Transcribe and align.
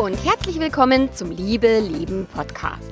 und 0.00 0.16
herzlich 0.24 0.58
willkommen 0.58 1.12
zum 1.12 1.30
Liebe 1.30 1.78
Leben 1.78 2.26
Podcast. 2.34 2.90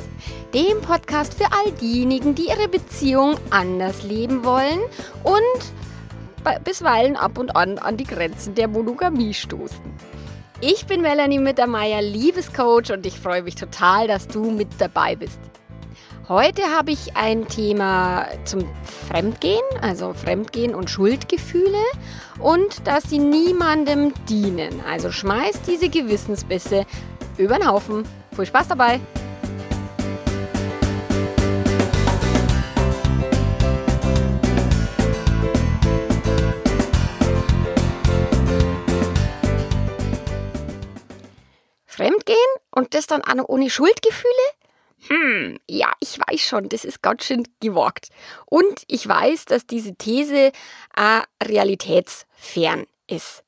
Dem 0.53 0.79
Podcast 0.83 1.33
für 1.33 1.47
all 1.47 1.73
diejenigen, 1.73 2.35
die 2.35 2.49
ihre 2.49 2.69
Beziehung 2.69 3.37
anders 3.49 4.03
leben 4.03 4.45
wollen 4.45 4.79
und 5.25 6.65
bisweilen 6.65 7.17
ab 7.17 7.39
und 7.39 7.57
an 7.57 7.79
an 7.79 7.97
die 7.97 8.05
Grenzen 8.05 8.55
der 8.55 8.69
Monogamie 8.69 9.33
stoßen. 9.33 9.81
Ich 10.61 10.85
bin 10.85 11.01
Melanie 11.01 11.39
Mittermeier, 11.39 12.03
Liebescoach 12.03 12.93
und 12.93 13.07
ich 13.07 13.19
freue 13.19 13.43
mich 13.43 13.55
total, 13.55 14.07
dass 14.07 14.29
du 14.29 14.51
mit 14.51 14.69
dabei 14.79 15.17
bist. 15.17 15.41
Heute 16.29 16.61
habe 16.77 16.91
ich 16.91 17.17
ein 17.17 17.49
Thema 17.49 18.27
zum 18.45 18.63
Fremdgehen, 18.85 19.63
also 19.81 20.13
Fremdgehen 20.13 20.75
und 20.75 20.91
Schuldgefühle 20.91 21.83
und 22.39 22.87
dass 22.87 23.05
sie 23.05 23.19
niemandem 23.19 24.13
dienen. 24.29 24.83
Also 24.87 25.11
schmeiß 25.11 25.63
diese 25.63 25.89
Gewissensbisse 25.89 26.85
über 27.39 27.57
den 27.57 27.67
Haufen. 27.67 28.07
Viel 28.37 28.45
Spaß 28.45 28.69
dabei! 28.69 29.01
Fremdgehen 41.87 42.37
und 42.71 42.93
das 42.93 43.07
dann 43.07 43.23
auch 43.23 43.49
ohne 43.49 43.71
Schuldgefühle? 43.71 44.58
Hm, 45.07 45.59
ja, 45.69 45.93
ich 46.01 46.19
weiß 46.19 46.41
schon, 46.41 46.69
das 46.69 46.85
ist 46.85 47.03
ganz 47.03 47.25
schön 47.25 47.47
gewagt. 47.61 48.09
Und 48.47 48.83
ich 48.89 49.07
weiß, 49.09 49.45
dass 49.45 49.67
diese 49.67 49.95
These 49.95 50.53
äh, 50.97 51.21
realitätsfern 51.43 52.87
ist. 53.07 53.45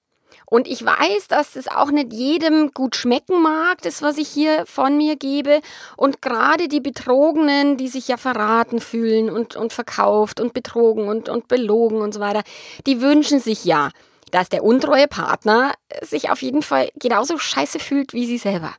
Und 0.46 0.66
ich 0.66 0.84
weiß, 0.84 1.28
dass 1.28 1.54
es 1.54 1.68
auch 1.68 1.92
nicht 1.92 2.12
jedem 2.12 2.72
gut 2.72 2.96
schmecken 2.96 3.40
mag, 3.40 3.82
das, 3.82 4.02
was 4.02 4.18
ich 4.18 4.28
hier 4.28 4.66
von 4.66 4.96
mir 4.96 5.14
gebe. 5.14 5.60
Und 5.96 6.22
gerade 6.22 6.66
die 6.66 6.80
Betrogenen, 6.80 7.76
die 7.76 7.86
sich 7.86 8.08
ja 8.08 8.16
verraten 8.16 8.80
fühlen 8.80 9.30
und, 9.30 9.54
und 9.54 9.72
verkauft 9.72 10.40
und 10.40 10.52
betrogen 10.52 11.08
und, 11.08 11.28
und 11.28 11.46
belogen 11.46 12.00
und 12.00 12.12
so 12.12 12.20
weiter, 12.20 12.42
die 12.86 13.00
wünschen 13.00 13.38
sich 13.38 13.64
ja, 13.64 13.90
dass 14.32 14.48
der 14.48 14.64
untreue 14.64 15.06
Partner 15.06 15.72
sich 16.02 16.30
auf 16.30 16.42
jeden 16.42 16.62
Fall 16.62 16.90
genauso 16.96 17.38
scheiße 17.38 17.78
fühlt 17.78 18.12
wie 18.12 18.26
sie 18.26 18.38
selber. 18.38 18.74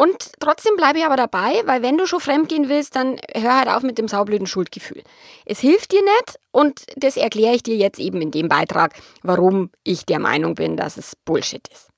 Und 0.00 0.32
trotzdem 0.40 0.76
bleibe 0.76 0.98
ich 0.98 1.04
aber 1.04 1.18
dabei, 1.18 1.60
weil 1.66 1.82
wenn 1.82 1.98
du 1.98 2.06
schon 2.06 2.20
fremdgehen 2.20 2.70
willst, 2.70 2.96
dann 2.96 3.20
hör 3.34 3.58
halt 3.58 3.68
auf 3.68 3.82
mit 3.82 3.98
dem 3.98 4.08
saublöden 4.08 4.46
Schuldgefühl. 4.46 5.02
Es 5.44 5.60
hilft 5.60 5.92
dir 5.92 6.00
nicht 6.00 6.40
und 6.52 6.86
das 6.96 7.18
erkläre 7.18 7.54
ich 7.56 7.62
dir 7.62 7.76
jetzt 7.76 7.98
eben 7.98 8.22
in 8.22 8.30
dem 8.30 8.48
Beitrag, 8.48 8.94
warum 9.22 9.68
ich 9.84 10.06
der 10.06 10.18
Meinung 10.18 10.54
bin, 10.54 10.78
dass 10.78 10.96
es 10.96 11.16
Bullshit 11.26 11.68
ist. 11.68 11.89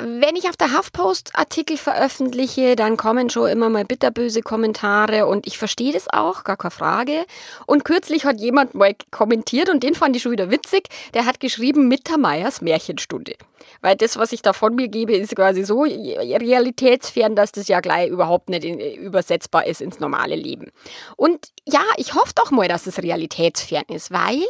Wenn 0.00 0.36
ich 0.36 0.48
auf 0.48 0.56
der 0.56 0.78
Huffpost 0.78 1.32
Artikel 1.34 1.76
veröffentliche, 1.76 2.76
dann 2.76 2.96
kommen 2.96 3.30
schon 3.30 3.50
immer 3.50 3.68
mal 3.68 3.84
bitterböse 3.84 4.42
Kommentare 4.42 5.26
und 5.26 5.44
ich 5.48 5.58
verstehe 5.58 5.92
das 5.92 6.08
auch, 6.08 6.44
gar 6.44 6.56
keine 6.56 6.70
Frage. 6.70 7.26
Und 7.66 7.84
kürzlich 7.84 8.24
hat 8.24 8.38
jemand 8.40 8.74
mal 8.74 8.94
kommentiert 9.10 9.68
und 9.68 9.82
den 9.82 9.96
fand 9.96 10.14
ich 10.14 10.22
schon 10.22 10.30
wieder 10.30 10.52
witzig. 10.52 10.88
Der 11.14 11.26
hat 11.26 11.40
geschrieben 11.40 11.88
Mittermeiers 11.88 12.60
Märchenstunde. 12.60 13.34
Weil 13.80 13.96
das, 13.96 14.16
was 14.16 14.30
ich 14.30 14.40
da 14.40 14.52
von 14.52 14.76
mir 14.76 14.86
gebe, 14.86 15.16
ist 15.16 15.34
quasi 15.34 15.64
so 15.64 15.82
realitätsfern, 15.82 17.34
dass 17.34 17.50
das 17.50 17.66
ja 17.66 17.80
gleich 17.80 18.08
überhaupt 18.08 18.50
nicht 18.50 18.64
in, 18.64 18.78
übersetzbar 18.78 19.66
ist 19.66 19.80
ins 19.80 19.98
normale 19.98 20.36
Leben. 20.36 20.70
Und 21.16 21.48
ja, 21.66 21.82
ich 21.96 22.14
hoffe 22.14 22.34
doch 22.36 22.52
mal, 22.52 22.68
dass 22.68 22.86
es 22.86 23.02
realitätsfern 23.02 23.86
ist, 23.88 24.12
weil 24.12 24.44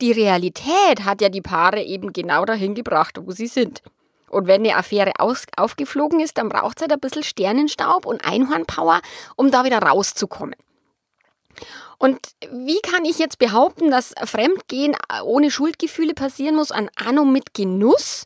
die 0.00 0.12
Realität 0.12 1.04
hat 1.04 1.20
ja 1.20 1.28
die 1.28 1.42
Paare 1.42 1.82
eben 1.82 2.12
genau 2.12 2.44
dahin 2.44 2.76
gebracht, 2.76 3.18
wo 3.20 3.32
sie 3.32 3.48
sind. 3.48 3.82
Und 4.30 4.46
wenn 4.46 4.62
eine 4.62 4.76
Affäre 4.76 5.12
aus, 5.18 5.44
aufgeflogen 5.56 6.20
ist, 6.20 6.38
dann 6.38 6.48
braucht 6.48 6.78
es 6.78 6.82
halt 6.82 6.92
ein 6.92 7.00
bisschen 7.00 7.24
Sternenstaub 7.24 8.06
und 8.06 8.24
Einhornpower, 8.24 9.00
um 9.36 9.50
da 9.50 9.64
wieder 9.64 9.78
rauszukommen. 9.78 10.54
Und 11.98 12.18
wie 12.50 12.80
kann 12.80 13.04
ich 13.04 13.18
jetzt 13.18 13.38
behaupten, 13.38 13.90
dass 13.90 14.14
Fremdgehen 14.24 14.96
ohne 15.24 15.50
Schuldgefühle 15.50 16.14
passieren 16.14 16.56
muss, 16.56 16.70
an 16.70 16.88
Anno 16.96 17.24
mit 17.24 17.52
Genuss? 17.52 18.24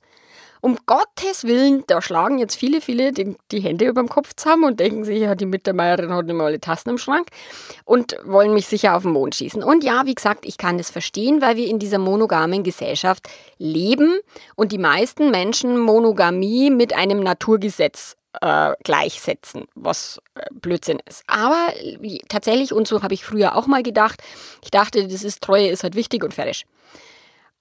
Um 0.65 0.79
Gottes 0.87 1.45
Willen, 1.45 1.85
da 1.89 2.01
schlagen 2.01 2.39
jetzt 2.39 2.57
viele, 2.57 2.81
viele 2.81 3.13
die, 3.13 3.37
die 3.53 3.61
Hände 3.61 3.85
über 3.85 4.01
dem 4.01 4.09
Kopf 4.09 4.33
zusammen 4.35 4.65
und 4.65 4.81
denken 4.81 5.05
sich, 5.05 5.21
ja, 5.21 5.35
die 5.35 5.45
Mittermeierin 5.45 6.11
hat 6.11 6.25
nicht 6.25 6.35
mal 6.35 6.47
alle 6.47 6.59
Tassen 6.59 6.89
im 6.89 6.97
Schrank 6.97 7.29
und 7.85 8.17
wollen 8.25 8.55
mich 8.55 8.67
sicher 8.67 8.97
auf 8.97 9.03
den 9.03 9.13
Mond 9.13 9.35
schießen. 9.35 9.63
Und 9.63 9.85
ja, 9.85 10.07
wie 10.07 10.15
gesagt, 10.15 10.47
ich 10.47 10.57
kann 10.57 10.79
das 10.79 10.89
verstehen, 10.89 11.43
weil 11.43 11.57
wir 11.57 11.67
in 11.67 11.79
dieser 11.79 11.99
monogamen 11.99 12.63
Gesellschaft 12.63 13.29
leben 13.59 14.19
und 14.57 14.73
die 14.73 14.79
meisten 14.79 15.31
Menschen 15.31 15.79
Monogamie 15.79 16.71
mit 16.71 16.95
einem 16.95 17.21
Naturgesetz 17.21 18.17
äh, 18.41 18.73
gleichsetzen, 18.85 19.67
was 19.75 20.19
äh, 20.35 20.47
Blödsinn 20.51 20.99
ist. 21.07 21.25
Aber 21.27 21.75
wie, 22.01 22.23
tatsächlich, 22.31 22.73
und 22.73 22.89
so 22.89 23.03
habe 23.03 23.13
ich 23.13 23.23
früher 23.27 23.55
auch 23.55 23.67
mal 23.67 23.83
gedacht, 23.83 24.23
ich 24.63 24.71
dachte, 24.71 25.07
das 25.09 25.25
ist 25.25 25.43
Treue 25.43 25.69
ist 25.69 25.83
halt 25.83 25.95
wichtig 25.95 26.25
und 26.25 26.33
fertig. 26.33 26.65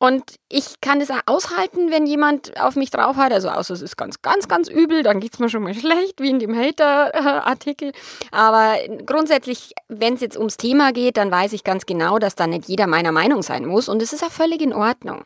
Und 0.03 0.35
ich 0.49 0.81
kann 0.81 0.99
es 0.99 1.09
auch 1.09 1.21
aushalten, 1.27 1.89
wenn 1.89 2.05
jemand 2.05 2.59
auf 2.59 2.75
mich 2.75 2.89
drauf 2.89 3.15
hat. 3.15 3.31
Also 3.31 3.47
außer 3.47 3.73
es 3.73 3.81
ist 3.81 3.95
ganz, 3.95 4.21
ganz, 4.21 4.49
ganz 4.49 4.67
übel, 4.67 5.01
dann 5.01 5.21
geht 5.21 5.35
es 5.35 5.39
mir 5.39 5.47
schon 5.47 5.63
mal 5.63 5.73
schlecht, 5.73 6.19
wie 6.19 6.29
in 6.29 6.39
dem 6.39 6.53
Hater-Artikel. 6.53 7.93
Aber 8.29 8.75
grundsätzlich, 9.05 9.73
wenn 9.87 10.15
es 10.15 10.19
jetzt 10.19 10.35
ums 10.35 10.57
Thema 10.57 10.91
geht, 10.91 11.15
dann 11.15 11.31
weiß 11.31 11.53
ich 11.53 11.63
ganz 11.63 11.85
genau, 11.85 12.19
dass 12.19 12.35
da 12.35 12.47
nicht 12.47 12.67
jeder 12.67 12.85
meiner 12.85 13.13
Meinung 13.13 13.43
sein 13.43 13.65
muss. 13.65 13.87
Und 13.87 14.01
es 14.01 14.11
ist 14.11 14.25
auch 14.25 14.31
völlig 14.31 14.61
in 14.61 14.73
Ordnung. 14.73 15.23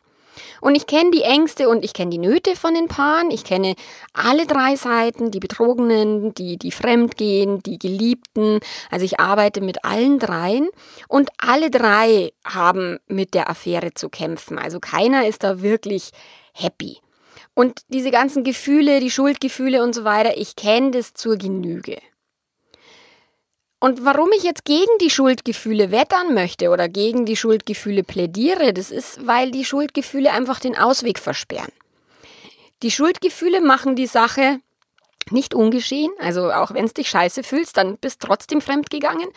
Und 0.60 0.74
ich 0.74 0.86
kenne 0.86 1.10
die 1.10 1.22
Ängste 1.22 1.68
und 1.68 1.84
ich 1.84 1.92
kenne 1.92 2.10
die 2.10 2.18
Nöte 2.18 2.56
von 2.56 2.74
den 2.74 2.88
Paaren. 2.88 3.30
Ich 3.30 3.44
kenne 3.44 3.74
alle 4.12 4.46
drei 4.46 4.76
Seiten, 4.76 5.30
die 5.30 5.40
Betrogenen, 5.40 6.34
die, 6.34 6.56
die 6.56 6.72
Fremdgehen, 6.72 7.62
die 7.62 7.78
Geliebten. 7.78 8.60
Also 8.90 9.04
ich 9.04 9.20
arbeite 9.20 9.60
mit 9.60 9.84
allen 9.84 10.18
dreien 10.18 10.68
und 11.08 11.30
alle 11.38 11.70
drei 11.70 12.32
haben 12.44 12.98
mit 13.06 13.34
der 13.34 13.50
Affäre 13.50 13.94
zu 13.94 14.08
kämpfen. 14.08 14.58
Also 14.58 14.80
keiner 14.80 15.26
ist 15.26 15.44
da 15.44 15.62
wirklich 15.62 16.10
happy. 16.52 16.98
Und 17.54 17.80
diese 17.88 18.10
ganzen 18.10 18.44
Gefühle, 18.44 19.00
die 19.00 19.10
Schuldgefühle 19.10 19.82
und 19.82 19.94
so 19.94 20.04
weiter, 20.04 20.36
ich 20.36 20.54
kenne 20.54 20.92
das 20.92 21.14
zur 21.14 21.36
Genüge. 21.36 21.98
Und 23.80 24.04
warum 24.04 24.30
ich 24.36 24.42
jetzt 24.42 24.64
gegen 24.64 24.98
die 25.00 25.10
Schuldgefühle 25.10 25.92
wettern 25.92 26.34
möchte 26.34 26.70
oder 26.70 26.88
gegen 26.88 27.26
die 27.26 27.36
Schuldgefühle 27.36 28.02
plädiere, 28.02 28.72
das 28.72 28.90
ist, 28.90 29.24
weil 29.26 29.52
die 29.52 29.64
Schuldgefühle 29.64 30.32
einfach 30.32 30.58
den 30.58 30.76
Ausweg 30.76 31.20
versperren. 31.20 31.72
Die 32.82 32.90
Schuldgefühle 32.90 33.60
machen 33.60 33.94
die 33.94 34.06
Sache 34.06 34.60
nicht 35.30 35.54
ungeschehen, 35.54 36.10
also 36.18 36.50
auch 36.52 36.74
wenn 36.74 36.86
es 36.86 36.94
dich 36.94 37.08
scheiße 37.08 37.42
fühlst, 37.42 37.76
dann 37.76 37.98
bist 37.98 38.20
trotzdem 38.20 38.60
fremdgegangen. 38.60 39.28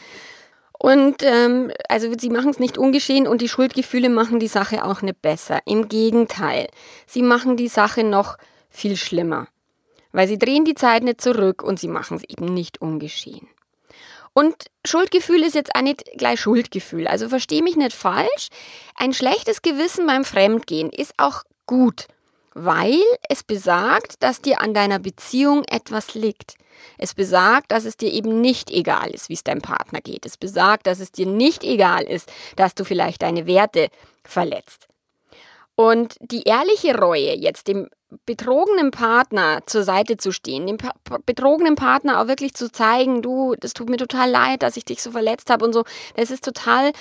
Und 0.80 1.22
ähm, 1.22 1.72
also 1.90 2.12
sie 2.18 2.30
machen 2.30 2.50
es 2.50 2.58
nicht 2.58 2.80
ungeschehen 2.80 3.28
und 3.28 3.42
die 3.42 3.50
Schuldgefühle 3.50 4.10
machen 4.10 4.40
die 4.40 4.48
Sache 4.48 4.84
auch 4.84 5.04
nicht 5.04 5.22
besser. 5.22 5.60
Im 5.66 5.90
Gegenteil, 5.90 6.70
sie 7.06 7.22
machen 7.22 7.58
die 7.58 7.68
Sache 7.68 8.04
noch 8.04 8.38
viel 8.70 8.96
schlimmer. 8.96 9.48
Weil 10.12 10.28
sie 10.28 10.40
drehen 10.40 10.66
die 10.66 10.74
Zeit 10.74 11.04
nicht 11.04 11.22
zurück 11.22 11.62
und 11.62 11.80
sie 11.80 11.88
machen 11.88 12.18
es 12.18 12.24
eben 12.24 12.52
nicht 12.54 12.82
ungeschehen. 12.82 13.48
Und 14.34 14.68
Schuldgefühl 14.86 15.44
ist 15.44 15.56
jetzt 15.56 15.76
auch 15.76 15.82
nicht 15.82 16.04
gleich 16.18 16.40
Schuldgefühl. 16.40 17.08
Also 17.08 17.30
verstehe 17.30 17.64
mich 17.64 17.76
nicht 17.76 17.94
falsch. 17.94 18.48
Ein 18.96 19.14
schlechtes 19.14 19.62
Gewissen 19.62 20.08
beim 20.08 20.24
Fremdgehen 20.24 20.90
ist 20.90 21.14
auch 21.18 21.44
gut, 21.66 22.08
weil 22.54 23.02
es 23.30 23.44
besagt, 23.44 24.24
dass 24.24 24.42
dir 24.42 24.62
an 24.62 24.74
deiner 24.74 25.00
Beziehung 25.00 25.64
etwas 25.66 26.14
liegt. 26.14 26.56
Es 26.98 27.14
besagt, 27.14 27.72
dass 27.72 27.86
es 27.86 27.98
dir 27.98 28.12
eben 28.12 28.42
nicht 28.42 28.72
egal 28.72 29.10
ist, 29.12 29.30
wie 29.30 29.34
es 29.34 29.44
deinem 29.44 29.62
Partner 29.62 30.02
geht. 30.02 30.26
Es 30.26 30.38
besagt, 30.38 30.88
dass 30.88 31.00
es 31.00 31.12
dir 31.12 31.26
nicht 31.26 31.64
egal 31.64 32.04
ist, 32.04 32.32
dass 32.56 32.74
du 32.74 32.86
vielleicht 32.86 33.22
deine 33.22 33.46
Werte 33.46 33.90
verletzt. 34.24 34.88
Und 35.76 36.16
die 36.20 36.44
ehrliche 36.44 36.98
Reue, 36.98 37.36
jetzt 37.36 37.68
dem 37.68 37.90
betrogenen 38.26 38.92
Partner 38.92 39.62
zur 39.66 39.84
Seite 39.84 40.18
zu 40.18 40.32
stehen, 40.32 40.68
dem 40.68 40.78
pa 40.78 40.94
betrogenen 41.26 41.76
Partner 41.76 42.22
auch 42.22 42.28
wirklich 42.28 42.54
zu 42.54 42.72
zeigen, 42.72 43.22
du, 43.22 43.56
das 43.60 43.74
tut 43.74 43.90
mir 43.90 43.98
total 43.98 44.30
leid, 44.30 44.64
dass 44.64 44.78
ich 44.78 44.86
dich 44.86 45.02
so 45.02 45.12
verletzt 45.12 45.50
habe 45.50 45.66
und 45.66 45.74
so, 45.74 45.84
das 46.16 46.32
ist 46.32 46.44
total 46.44 46.92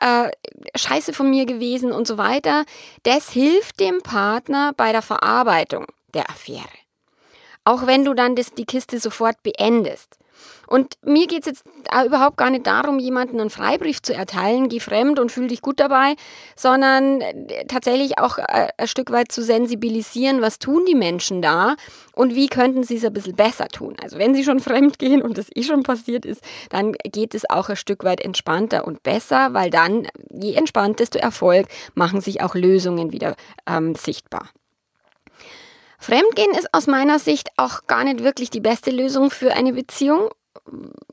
äh, 0.00 0.30
scheiße 0.76 1.12
von 1.12 1.28
mir 1.28 1.46
gewesen 1.46 1.92
und 1.92 2.06
so 2.06 2.18
weiter, 2.18 2.64
das 3.02 3.30
hilft 3.30 3.80
dem 3.80 4.02
Partner 4.02 4.72
bei 4.76 4.92
der 4.92 5.02
Verarbeitung 5.02 5.86
der 6.14 6.30
Affäre. 6.30 6.68
Auch 7.64 7.86
wenn 7.86 8.04
du 8.04 8.14
dann 8.14 8.36
das, 8.36 8.54
die 8.54 8.64
Kiste 8.64 8.98
sofort 8.98 9.42
beendest. 9.42 10.19
Und 10.70 10.94
mir 11.04 11.26
geht 11.26 11.40
es 11.40 11.46
jetzt 11.46 11.64
überhaupt 12.06 12.36
gar 12.36 12.48
nicht 12.48 12.64
darum, 12.64 13.00
jemanden 13.00 13.40
einen 13.40 13.50
Freibrief 13.50 14.02
zu 14.02 14.14
erteilen, 14.14 14.68
geh 14.68 14.78
fremd 14.78 15.18
und 15.18 15.32
fühl 15.32 15.48
dich 15.48 15.62
gut 15.62 15.80
dabei, 15.80 16.14
sondern 16.54 17.20
äh, 17.20 17.66
tatsächlich 17.66 18.20
auch 18.20 18.38
äh, 18.38 18.68
ein 18.78 18.86
Stück 18.86 19.10
weit 19.10 19.32
zu 19.32 19.42
sensibilisieren, 19.42 20.40
was 20.42 20.60
tun 20.60 20.84
die 20.86 20.94
Menschen 20.94 21.42
da 21.42 21.74
und 22.14 22.36
wie 22.36 22.46
könnten 22.46 22.84
sie 22.84 22.98
es 22.98 23.04
ein 23.04 23.12
bisschen 23.12 23.34
besser 23.34 23.66
tun. 23.66 23.96
Also 24.00 24.16
wenn 24.18 24.32
sie 24.32 24.44
schon 24.44 24.60
fremd 24.60 25.00
gehen 25.00 25.22
und 25.22 25.38
das 25.38 25.48
eh 25.52 25.64
schon 25.64 25.82
passiert 25.82 26.24
ist, 26.24 26.40
dann 26.68 26.92
geht 26.92 27.34
es 27.34 27.50
auch 27.50 27.68
ein 27.68 27.74
Stück 27.74 28.04
weit 28.04 28.20
entspannter 28.20 28.86
und 28.86 29.02
besser, 29.02 29.52
weil 29.52 29.70
dann, 29.70 30.06
je 30.30 30.54
entspannt, 30.54 31.00
desto 31.00 31.18
Erfolg, 31.18 31.66
machen 31.94 32.20
sich 32.20 32.42
auch 32.42 32.54
Lösungen 32.54 33.10
wieder 33.10 33.34
ähm, 33.66 33.96
sichtbar. 33.96 34.50
Fremdgehen 35.98 36.52
ist 36.52 36.72
aus 36.72 36.86
meiner 36.86 37.18
Sicht 37.18 37.48
auch 37.56 37.88
gar 37.88 38.04
nicht 38.04 38.22
wirklich 38.22 38.50
die 38.50 38.60
beste 38.60 38.92
Lösung 38.92 39.30
für 39.30 39.52
eine 39.52 39.72
Beziehung 39.72 40.30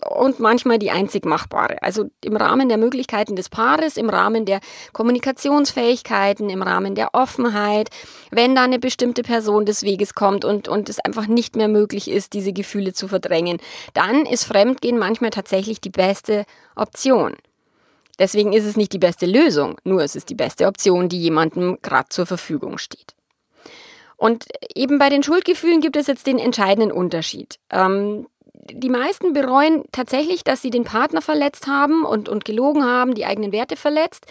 und 0.10 0.40
manchmal 0.40 0.80
die 0.80 0.92
einzig 0.92 1.26
machbare. 1.26 1.82
Also 1.82 2.10
im 2.24 2.36
Rahmen 2.36 2.70
der 2.70 2.78
Möglichkeiten 2.78 3.36
des 3.36 3.50
Paares, 3.50 3.98
im 3.98 4.10
Rahmen 4.10 4.46
der 4.46 4.60
Kommunikationsfähigkeiten, 4.94 6.50
im 6.50 6.62
Rahmen 6.62 6.96
der 6.96 7.14
Offenheit, 7.14 7.90
wenn 8.32 8.56
da 8.56 8.64
eine 8.64 8.80
bestimmte 8.80 9.24
Person 9.24 9.66
des 9.66 9.84
Weges 9.84 10.14
kommt 10.14 10.46
und, 10.46 10.68
und 10.68 10.90
es 10.90 11.00
einfach 11.00 11.28
nicht 11.28 11.56
mehr 11.56 11.68
möglich 11.68 12.10
ist, 12.10 12.34
diese 12.34 12.54
Gefühle 12.54 12.94
zu 12.94 13.08
verdrängen, 13.08 13.60
dann 13.94 14.26
ist 14.26 14.46
Fremdgehen 14.46 14.98
manchmal 14.98 15.32
tatsächlich 15.32 15.82
die 15.82 15.90
beste 15.90 16.46
Option. 16.76 17.36
Deswegen 18.20 18.54
ist 18.54 18.66
es 18.66 18.78
nicht 18.78 18.94
die 18.94 19.00
beste 19.00 19.26
Lösung, 19.26 19.78
nur 19.84 20.04
es 20.04 20.16
ist 20.16 20.30
die 20.30 20.36
beste 20.36 20.66
Option, 20.66 21.08
die 21.08 21.22
jemandem 21.22 21.78
gerade 21.82 22.10
zur 22.10 22.26
Verfügung 22.26 22.78
steht. 22.78 23.14
Und 24.16 24.46
eben 24.74 24.98
bei 24.98 25.10
den 25.10 25.22
Schuldgefühlen 25.22 25.80
gibt 25.80 25.96
es 25.96 26.08
jetzt 26.08 26.26
den 26.26 26.40
entscheidenden 26.40 26.92
Unterschied. 26.92 27.60
Ähm, 27.70 28.26
die 28.72 28.90
meisten 28.90 29.34
bereuen 29.34 29.84
tatsächlich, 29.92 30.44
dass 30.44 30.62
sie 30.62 30.70
den 30.70 30.84
Partner 30.84 31.22
verletzt 31.22 31.68
haben 31.68 32.06
und, 32.06 32.30
und 32.30 32.46
gelogen 32.46 32.84
haben, 32.84 33.16
die 33.16 33.26
eigenen 33.26 33.52
Werte 33.52 33.76
verletzt. 33.76 34.26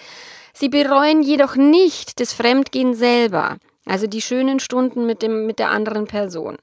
Sie 0.52 0.68
bereuen 0.68 1.22
jedoch 1.22 1.56
nicht 1.56 2.20
das 2.20 2.32
Fremdgehen 2.32 2.94
selber, 2.94 3.58
also 3.84 4.06
die 4.06 4.22
schönen 4.22 4.60
Stunden 4.60 5.06
mit, 5.06 5.22
dem, 5.22 5.46
mit 5.46 5.58
der 5.58 5.70
anderen 5.70 6.06
Person. 6.06 6.56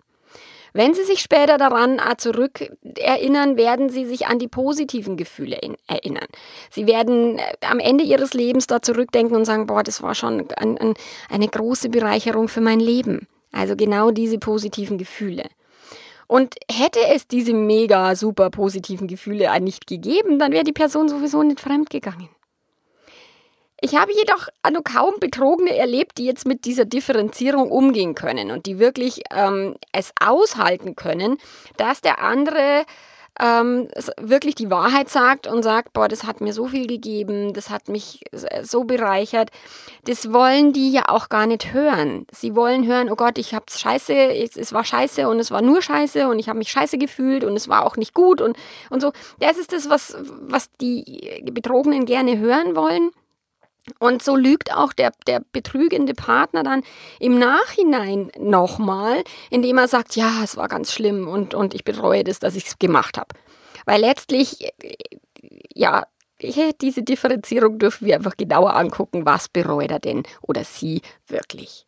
Wenn 0.75 0.95
Sie 0.95 1.03
sich 1.03 1.19
später 1.19 1.59
daran 1.59 1.99
äh, 1.99 2.17
zurück 2.17 2.71
erinnern, 2.97 3.57
werden 3.57 3.89
Sie 3.89 4.05
sich 4.05 4.25
an 4.25 4.39
die 4.39 4.47
positiven 4.47 5.17
Gefühle 5.17 5.59
erinnern. 5.87 6.25
Sie 6.71 6.87
werden 6.87 7.37
äh, 7.37 7.43
am 7.69 7.79
Ende 7.79 8.03
Ihres 8.03 8.33
Lebens 8.33 8.65
da 8.65 8.81
zurückdenken 8.81 9.35
und 9.35 9.45
sagen, 9.45 9.67
boah, 9.67 9.83
das 9.83 10.01
war 10.01 10.15
schon 10.15 10.47
ein, 10.57 10.79
ein, 10.79 10.93
eine 11.29 11.47
große 11.47 11.89
Bereicherung 11.89 12.47
für 12.47 12.61
mein 12.61 12.79
Leben. 12.79 13.27
Also 13.51 13.75
genau 13.75 14.09
diese 14.09 14.39
positiven 14.39 14.97
Gefühle. 14.97 15.43
Und 16.27 16.55
hätte 16.71 16.99
es 17.13 17.27
diese 17.27 17.53
mega 17.53 18.15
super 18.15 18.49
positiven 18.49 19.07
Gefühle 19.07 19.59
nicht 19.61 19.87
gegeben, 19.87 20.39
dann 20.39 20.51
wäre 20.51 20.63
die 20.63 20.73
Person 20.73 21.09
sowieso 21.09 21.43
nicht 21.43 21.59
fremd 21.59 21.89
gegangen. 21.89 22.29
Ich 23.85 23.97
habe 23.97 24.13
jedoch 24.13 24.47
nur 24.71 24.81
kaum 24.81 25.15
Betrogene 25.19 25.75
erlebt, 25.75 26.17
die 26.17 26.23
jetzt 26.23 26.47
mit 26.47 26.63
dieser 26.63 26.85
Differenzierung 26.85 27.69
umgehen 27.69 28.15
können 28.15 28.49
und 28.49 28.65
die 28.65 28.79
wirklich 28.79 29.23
ähm, 29.29 29.75
es 29.91 30.13
aushalten 30.21 30.95
können, 30.95 31.37
dass 31.75 31.99
der 31.99 32.21
andere 32.21 32.85
ähm, 33.39 33.87
wirklich 34.19 34.55
die 34.55 34.69
Wahrheit 34.69 35.09
sagt 35.09 35.47
und 35.47 35.63
sagt, 35.63 35.93
boah, 35.93 36.07
das 36.07 36.23
hat 36.23 36.41
mir 36.41 36.53
so 36.53 36.67
viel 36.67 36.87
gegeben, 36.87 37.53
das 37.53 37.69
hat 37.69 37.89
mich 37.89 38.21
so 38.61 38.83
bereichert. 38.83 39.49
Das 40.05 40.31
wollen 40.31 40.73
die 40.73 40.91
ja 40.91 41.03
auch 41.07 41.29
gar 41.29 41.47
nicht 41.47 41.73
hören. 41.73 42.25
Sie 42.31 42.55
wollen 42.55 42.85
hören, 42.85 43.09
oh 43.09 43.15
Gott, 43.15 43.37
ich 43.37 43.53
hab's 43.53 43.79
scheiße, 43.79 44.13
es 44.13 44.73
war 44.73 44.83
scheiße 44.83 45.27
und 45.27 45.39
es 45.39 45.51
war 45.51 45.61
nur 45.61 45.81
scheiße 45.81 46.27
und 46.27 46.39
ich 46.39 46.49
habe 46.49 46.59
mich 46.59 46.71
scheiße 46.71 46.97
gefühlt 46.97 47.43
und 47.43 47.55
es 47.55 47.67
war 47.67 47.85
auch 47.85 47.97
nicht 47.97 48.13
gut 48.13 48.41
und, 48.41 48.55
und 48.89 49.01
so. 49.01 49.11
Das 49.39 49.57
ist 49.57 49.73
das, 49.73 49.89
was, 49.89 50.15
was 50.41 50.69
die 50.79 51.43
Betrogenen 51.51 52.05
gerne 52.05 52.37
hören 52.37 52.75
wollen. 52.75 53.11
Und 53.99 54.23
so 54.23 54.35
lügt 54.35 54.73
auch 54.73 54.93
der, 54.93 55.11
der 55.27 55.41
betrügende 55.51 56.13
Partner 56.13 56.63
dann 56.63 56.83
im 57.19 57.37
Nachhinein 57.37 58.31
nochmal, 58.37 59.23
indem 59.49 59.77
er 59.77 59.87
sagt, 59.87 60.15
ja, 60.15 60.41
es 60.43 60.55
war 60.55 60.69
ganz 60.69 60.93
schlimm 60.93 61.27
und, 61.27 61.53
und 61.53 61.73
ich 61.73 61.83
bereue 61.83 62.23
das, 62.23 62.39
dass 62.39 62.55
ich 62.55 62.65
es 62.65 62.79
gemacht 62.79 63.17
habe. 63.17 63.35
Weil 63.85 63.99
letztlich, 63.99 64.71
ja, 65.73 66.05
diese 66.81 67.03
Differenzierung 67.03 67.77
dürfen 67.77 68.07
wir 68.07 68.15
einfach 68.15 68.37
genauer 68.37 68.75
angucken, 68.75 69.25
was 69.25 69.49
bereut 69.49 69.91
er 69.91 69.99
denn 69.99 70.23
oder 70.41 70.63
sie 70.63 71.01
wirklich. 71.27 71.85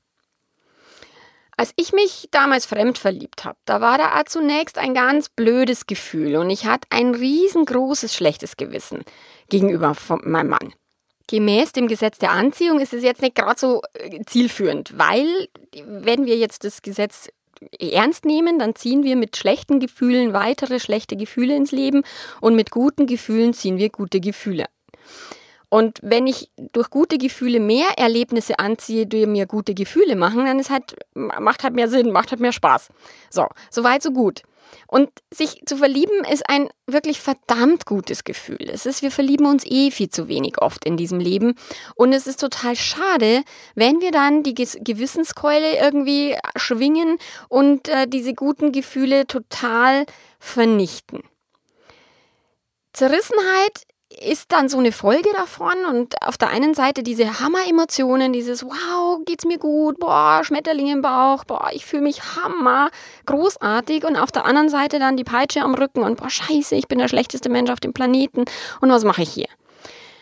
Als 1.57 1.71
ich 1.77 1.93
mich 1.93 2.27
damals 2.31 2.65
fremd 2.65 2.97
verliebt 2.97 3.45
habe, 3.45 3.57
da 3.63 3.79
war 3.79 3.97
da 3.97 4.25
zunächst 4.25 4.77
ein 4.77 4.93
ganz 4.93 5.29
blödes 5.29 5.87
Gefühl 5.87 6.35
und 6.35 6.49
ich 6.49 6.65
hatte 6.65 6.87
ein 6.89 7.15
riesengroßes 7.15 8.13
schlechtes 8.13 8.57
Gewissen 8.57 9.03
gegenüber 9.47 9.95
meinem 10.23 10.49
Mann. 10.49 10.73
Gemäß 11.27 11.71
dem 11.71 11.87
Gesetz 11.87 12.19
der 12.19 12.31
Anziehung 12.31 12.79
ist 12.79 12.93
es 12.93 13.03
jetzt 13.03 13.21
nicht 13.21 13.35
gerade 13.35 13.59
so 13.59 13.81
äh, 13.93 14.19
zielführend, 14.25 14.97
weil 14.97 15.47
wenn 15.85 16.25
wir 16.25 16.37
jetzt 16.37 16.63
das 16.63 16.81
Gesetz 16.81 17.29
ernst 17.79 18.25
nehmen, 18.25 18.59
dann 18.59 18.75
ziehen 18.75 19.03
wir 19.03 19.15
mit 19.15 19.37
schlechten 19.37 19.79
Gefühlen 19.79 20.33
weitere 20.33 20.79
schlechte 20.79 21.15
Gefühle 21.15 21.55
ins 21.55 21.71
Leben 21.71 22.03
und 22.41 22.55
mit 22.55 22.69
guten 22.69 23.07
Gefühlen 23.07 23.53
ziehen 23.53 23.77
wir 23.77 23.89
gute 23.89 24.19
Gefühle. 24.19 24.65
Und 25.69 25.99
wenn 26.01 26.27
ich 26.27 26.51
durch 26.73 26.89
gute 26.89 27.17
Gefühle 27.17 27.59
mehr 27.59 27.97
Erlebnisse 27.97 28.59
anziehe, 28.59 29.07
die 29.07 29.25
mir 29.25 29.45
gute 29.45 29.73
Gefühle 29.73 30.15
machen, 30.15 30.45
dann 30.45 30.59
ist 30.59 30.69
halt, 30.69 30.95
macht 31.13 31.63
halt 31.63 31.73
mehr 31.73 31.89
Sinn, 31.89 32.11
macht 32.11 32.31
halt 32.31 32.39
mehr 32.39 32.51
Spaß. 32.51 32.89
So, 33.29 33.47
soweit, 33.69 34.03
so 34.03 34.11
gut. 34.11 34.43
Und 34.87 35.09
sich 35.31 35.61
zu 35.65 35.77
verlieben 35.77 36.23
ist 36.31 36.49
ein 36.49 36.69
wirklich 36.87 37.19
verdammt 37.19 37.85
gutes 37.85 38.23
Gefühl. 38.23 38.69
Es 38.69 38.85
ist, 38.85 39.01
wir 39.01 39.11
verlieben 39.11 39.45
uns 39.45 39.65
eh 39.65 39.91
viel 39.91 40.09
zu 40.09 40.27
wenig 40.27 40.61
oft 40.61 40.85
in 40.85 40.97
diesem 40.97 41.19
Leben. 41.19 41.55
Und 41.95 42.13
es 42.13 42.27
ist 42.27 42.39
total 42.39 42.75
schade, 42.75 43.43
wenn 43.75 44.01
wir 44.01 44.11
dann 44.11 44.43
die 44.43 44.53
Gewissenskeule 44.53 45.77
irgendwie 45.77 46.35
schwingen 46.55 47.17
und 47.49 47.89
äh, 47.89 48.07
diese 48.07 48.33
guten 48.33 48.71
Gefühle 48.71 49.27
total 49.27 50.05
vernichten. 50.39 51.23
Zerrissenheit 52.93 53.83
ist 54.21 54.51
dann 54.51 54.69
so 54.69 54.77
eine 54.77 54.91
Folge 54.91 55.29
davon 55.33 55.73
und 55.89 56.15
auf 56.21 56.37
der 56.37 56.49
einen 56.49 56.73
Seite 56.73 57.03
diese 57.03 57.39
Hammer-Emotionen, 57.39 58.33
dieses 58.33 58.63
Wow, 58.63 59.19
geht's 59.25 59.45
mir 59.45 59.57
gut, 59.57 59.99
boah, 59.99 60.41
Schmetterling 60.43 60.87
im 60.87 61.01
Bauch, 61.01 61.43
boah, 61.43 61.69
ich 61.73 61.85
fühle 61.85 62.03
mich 62.03 62.21
hammer, 62.35 62.89
großartig. 63.25 64.05
Und 64.05 64.15
auf 64.15 64.31
der 64.31 64.45
anderen 64.45 64.69
Seite 64.69 64.99
dann 64.99 65.17
die 65.17 65.23
Peitsche 65.23 65.61
am 65.61 65.75
Rücken 65.75 66.03
und 66.03 66.17
boah, 66.17 66.29
scheiße, 66.29 66.75
ich 66.75 66.87
bin 66.87 66.99
der 66.99 67.07
schlechteste 67.07 67.49
Mensch 67.49 67.71
auf 67.71 67.79
dem 67.79 67.93
Planeten. 67.93 68.45
Und 68.81 68.89
was 68.89 69.03
mache 69.03 69.23
ich 69.23 69.29
hier? 69.29 69.47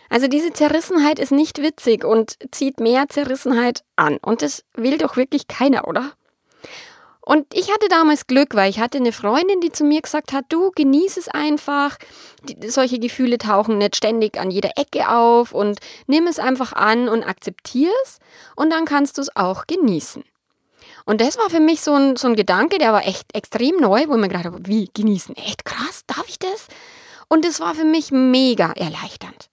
Also 0.10 0.28
diese 0.28 0.54
Zerrissenheit 0.54 1.18
ist 1.20 1.32
nicht 1.32 1.62
witzig 1.62 2.06
und 2.06 2.38
zieht 2.52 2.80
mehr 2.80 3.10
Zerrissenheit 3.10 3.84
an. 3.96 4.18
Und 4.22 4.42
das 4.42 4.64
will 4.76 4.98
doch 4.98 5.18
wirklich 5.18 5.48
keiner, 5.48 5.88
oder? 5.88 6.12
Und 7.26 7.46
ich 7.54 7.72
hatte 7.72 7.88
damals 7.88 8.28
Glück, 8.28 8.54
weil 8.54 8.70
ich 8.70 8.80
hatte 8.80 8.98
eine 8.98 9.14
Freundin, 9.14 9.62
die 9.62 9.72
zu 9.72 9.86
mir 9.86 10.02
gesagt 10.02 10.34
hat, 10.34 10.46
du 10.50 10.72
genieß 10.72 11.16
es 11.16 11.30
einfach. 11.30 11.98
Die, 12.44 12.70
solche 12.70 13.00
Gefühle 13.00 13.38
tauchen 13.38 13.78
nicht 13.78 13.96
ständig 13.96 14.38
an 14.38 14.52
jeder 14.52 14.72
Ecke 14.76 15.08
auf 15.10 15.54
und 15.54 15.80
nimm 16.06 16.28
es 16.28 16.38
einfach 16.38 16.74
an 16.74 17.08
und 17.08 17.24
akzeptier 17.24 17.92
es 18.04 18.20
und 18.58 18.72
dann 18.72 18.84
kannst 18.84 19.18
du 19.18 19.22
es 19.22 19.34
auch 19.38 19.68
genießen. 19.68 20.26
Und 21.06 21.22
das 21.22 21.38
war 21.38 21.50
für 21.50 21.62
mich 21.62 21.82
so 21.82 21.94
ein, 21.94 22.18
so 22.18 22.28
ein 22.28 22.36
Gedanke, 22.36 22.78
der 22.78 22.92
war 22.92 23.08
echt 23.08 23.34
extrem 23.34 23.78
neu, 23.78 24.06
wo 24.08 24.16
ich 24.16 24.20
mir 24.20 24.28
gedacht 24.28 24.46
habe, 24.46 24.60
wie 24.66 24.90
genießen? 24.94 25.36
Echt 25.38 25.64
krass, 25.64 26.04
darf 26.08 26.26
ich 26.28 26.40
das? 26.40 26.68
Und 27.30 27.46
es 27.46 27.62
war 27.62 27.74
für 27.74 27.86
mich 27.86 28.12
mega 28.12 28.74
erleichternd. 28.74 29.50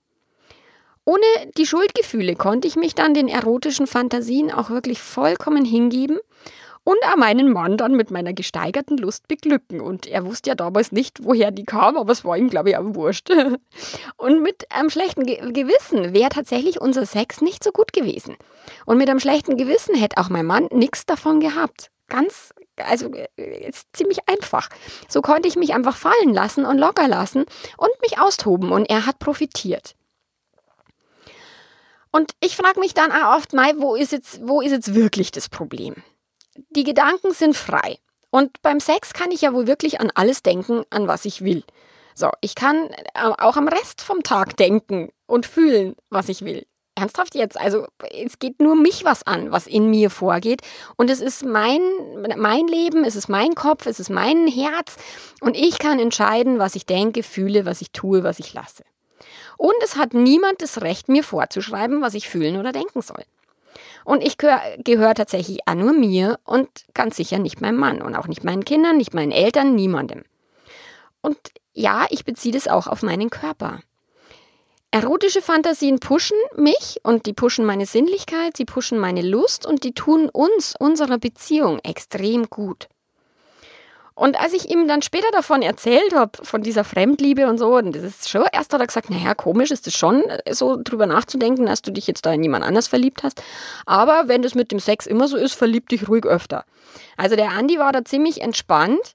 Ohne 1.04 1.22
die 1.56 1.66
Schuldgefühle 1.66 2.34
konnte 2.34 2.66
ich 2.66 2.76
mich 2.76 2.94
dann 2.94 3.14
den 3.14 3.28
erotischen 3.28 3.86
Fantasien 3.86 4.50
auch 4.52 4.70
wirklich 4.70 5.00
vollkommen 5.00 5.64
hingeben 5.64 6.18
und 6.90 6.98
er 7.02 7.16
meinen 7.16 7.52
Mann 7.52 7.76
dann 7.76 7.94
mit 7.94 8.10
meiner 8.10 8.32
gesteigerten 8.32 8.98
Lust 8.98 9.28
beglücken. 9.28 9.80
Und 9.80 10.08
er 10.08 10.24
wusste 10.24 10.50
ja 10.50 10.56
damals 10.56 10.90
nicht, 10.90 11.22
woher 11.22 11.52
die 11.52 11.64
kam, 11.64 11.96
aber 11.96 12.10
es 12.10 12.24
war 12.24 12.36
ihm, 12.36 12.50
glaube 12.50 12.70
ich, 12.70 12.76
auch 12.76 12.94
wurscht. 12.96 13.30
Und 14.16 14.42
mit 14.42 14.72
einem 14.72 14.90
schlechten 14.90 15.24
Ge 15.24 15.52
Gewissen 15.52 16.12
wäre 16.12 16.30
tatsächlich 16.30 16.80
unser 16.80 17.06
Sex 17.06 17.42
nicht 17.42 17.62
so 17.62 17.70
gut 17.70 17.92
gewesen. 17.92 18.36
Und 18.86 18.98
mit 18.98 19.08
einem 19.08 19.20
schlechten 19.20 19.56
Gewissen 19.56 19.94
hätte 19.94 20.18
auch 20.18 20.30
mein 20.30 20.46
Mann 20.46 20.66
nichts 20.72 21.06
davon 21.06 21.38
gehabt. 21.38 21.92
Ganz, 22.08 22.52
also 22.76 23.12
ist 23.36 23.86
ziemlich 23.92 24.28
einfach. 24.28 24.68
So 25.08 25.22
konnte 25.22 25.46
ich 25.46 25.54
mich 25.54 25.74
einfach 25.74 25.96
fallen 25.96 26.34
lassen 26.34 26.64
und 26.64 26.78
locker 26.78 27.06
lassen 27.06 27.44
und 27.76 27.90
mich 28.02 28.18
austoben 28.18 28.72
und 28.72 28.90
er 28.90 29.06
hat 29.06 29.20
profitiert. 29.20 29.94
Und 32.10 32.32
ich 32.40 32.56
frage 32.56 32.80
mich 32.80 32.94
dann 32.94 33.12
auch 33.12 33.36
oft 33.36 33.52
mal, 33.52 33.80
wo 33.80 33.94
ist 33.94 34.10
jetzt, 34.10 34.40
wo 34.42 34.60
ist 34.60 34.72
jetzt 34.72 34.94
wirklich 34.96 35.30
das 35.30 35.48
Problem? 35.48 35.94
Die 36.70 36.84
Gedanken 36.84 37.32
sind 37.32 37.56
frei. 37.56 37.98
Und 38.30 38.62
beim 38.62 38.80
Sex 38.80 39.12
kann 39.12 39.32
ich 39.32 39.40
ja 39.40 39.52
wohl 39.52 39.66
wirklich 39.66 40.00
an 40.00 40.10
alles 40.14 40.42
denken, 40.42 40.84
an 40.90 41.08
was 41.08 41.24
ich 41.24 41.42
will. 41.42 41.64
So, 42.14 42.30
ich 42.40 42.54
kann 42.54 42.90
äh, 43.14 43.32
auch 43.38 43.56
am 43.56 43.68
Rest 43.68 44.02
vom 44.02 44.22
Tag 44.22 44.56
denken 44.56 45.10
und 45.26 45.46
fühlen, 45.46 45.96
was 46.10 46.28
ich 46.28 46.44
will. 46.44 46.66
Ernsthaft 46.94 47.34
jetzt? 47.34 47.58
Also 47.58 47.86
es 48.12 48.38
geht 48.38 48.60
nur 48.60 48.76
mich 48.76 49.04
was 49.04 49.22
an, 49.26 49.52
was 49.52 49.66
in 49.66 49.88
mir 49.88 50.10
vorgeht. 50.10 50.60
Und 50.96 51.08
es 51.08 51.20
ist 51.20 51.44
mein, 51.44 51.80
mein 52.36 52.66
Leben, 52.66 53.04
es 53.04 53.16
ist 53.16 53.28
mein 53.28 53.54
Kopf, 53.54 53.86
es 53.86 54.00
ist 54.00 54.10
mein 54.10 54.46
Herz. 54.46 54.96
Und 55.40 55.56
ich 55.56 55.78
kann 55.78 55.98
entscheiden, 55.98 56.58
was 56.58 56.74
ich 56.74 56.86
denke, 56.86 57.22
fühle, 57.22 57.64
was 57.64 57.80
ich 57.80 57.92
tue, 57.92 58.22
was 58.22 58.38
ich 58.38 58.52
lasse. 58.52 58.84
Und 59.56 59.74
es 59.82 59.96
hat 59.96 60.14
niemand 60.14 60.62
das 60.62 60.82
Recht, 60.82 61.08
mir 61.08 61.24
vorzuschreiben, 61.24 62.02
was 62.02 62.14
ich 62.14 62.28
fühlen 62.28 62.56
oder 62.56 62.72
denken 62.72 63.02
soll. 63.02 63.24
Und 64.04 64.22
ich 64.22 64.38
gehöre 64.38 64.60
gehör 64.78 65.14
tatsächlich 65.14 65.60
auch 65.66 65.74
nur 65.74 65.92
mir 65.92 66.38
und 66.44 66.68
ganz 66.94 67.16
sicher 67.16 67.38
nicht 67.38 67.60
meinem 67.60 67.76
Mann 67.76 68.02
und 68.02 68.14
auch 68.16 68.26
nicht 68.26 68.44
meinen 68.44 68.64
Kindern, 68.64 68.96
nicht 68.96 69.14
meinen 69.14 69.32
Eltern, 69.32 69.74
niemandem. 69.74 70.24
Und 71.20 71.36
ja, 71.72 72.06
ich 72.10 72.24
beziehe 72.24 72.54
das 72.54 72.68
auch 72.68 72.86
auf 72.86 73.02
meinen 73.02 73.30
Körper. 73.30 73.80
Erotische 74.92 75.40
Fantasien 75.40 76.00
pushen 76.00 76.36
mich 76.56 76.98
und 77.04 77.26
die 77.26 77.32
pushen 77.32 77.64
meine 77.64 77.86
Sinnlichkeit, 77.86 78.56
sie 78.56 78.64
pushen 78.64 78.98
meine 78.98 79.22
Lust 79.22 79.64
und 79.64 79.84
die 79.84 79.92
tun 79.92 80.28
uns, 80.28 80.74
unserer 80.76 81.18
Beziehung 81.18 81.78
extrem 81.84 82.50
gut. 82.50 82.88
Und 84.20 84.38
als 84.38 84.52
ich 84.52 84.68
ihm 84.68 84.86
dann 84.86 85.00
später 85.00 85.30
davon 85.32 85.62
erzählt 85.62 86.14
habe, 86.14 86.44
von 86.44 86.60
dieser 86.60 86.84
Fremdliebe 86.84 87.48
und 87.48 87.56
so, 87.56 87.76
und 87.76 87.96
das 87.96 88.02
ist 88.02 88.28
schon, 88.28 88.44
erst 88.52 88.70
hat 88.70 88.78
er 88.78 88.86
gesagt, 88.86 89.08
naja, 89.08 89.34
komisch 89.34 89.70
ist 89.70 89.86
es 89.86 89.96
schon, 89.96 90.22
so 90.50 90.76
drüber 90.76 91.06
nachzudenken, 91.06 91.64
dass 91.64 91.80
du 91.80 91.90
dich 91.90 92.06
jetzt 92.06 92.26
da 92.26 92.32
in 92.34 92.42
jemand 92.42 92.62
anders 92.62 92.86
verliebt 92.86 93.22
hast. 93.22 93.42
Aber 93.86 94.24
wenn 94.28 94.42
das 94.42 94.54
mit 94.54 94.72
dem 94.72 94.78
Sex 94.78 95.06
immer 95.06 95.26
so 95.26 95.38
ist, 95.38 95.54
verlieb 95.54 95.88
dich 95.88 96.06
ruhig 96.06 96.26
öfter. 96.26 96.66
Also 97.16 97.34
der 97.34 97.52
Andi 97.52 97.78
war 97.78 97.92
da 97.92 98.04
ziemlich 98.04 98.42
entspannt 98.42 99.14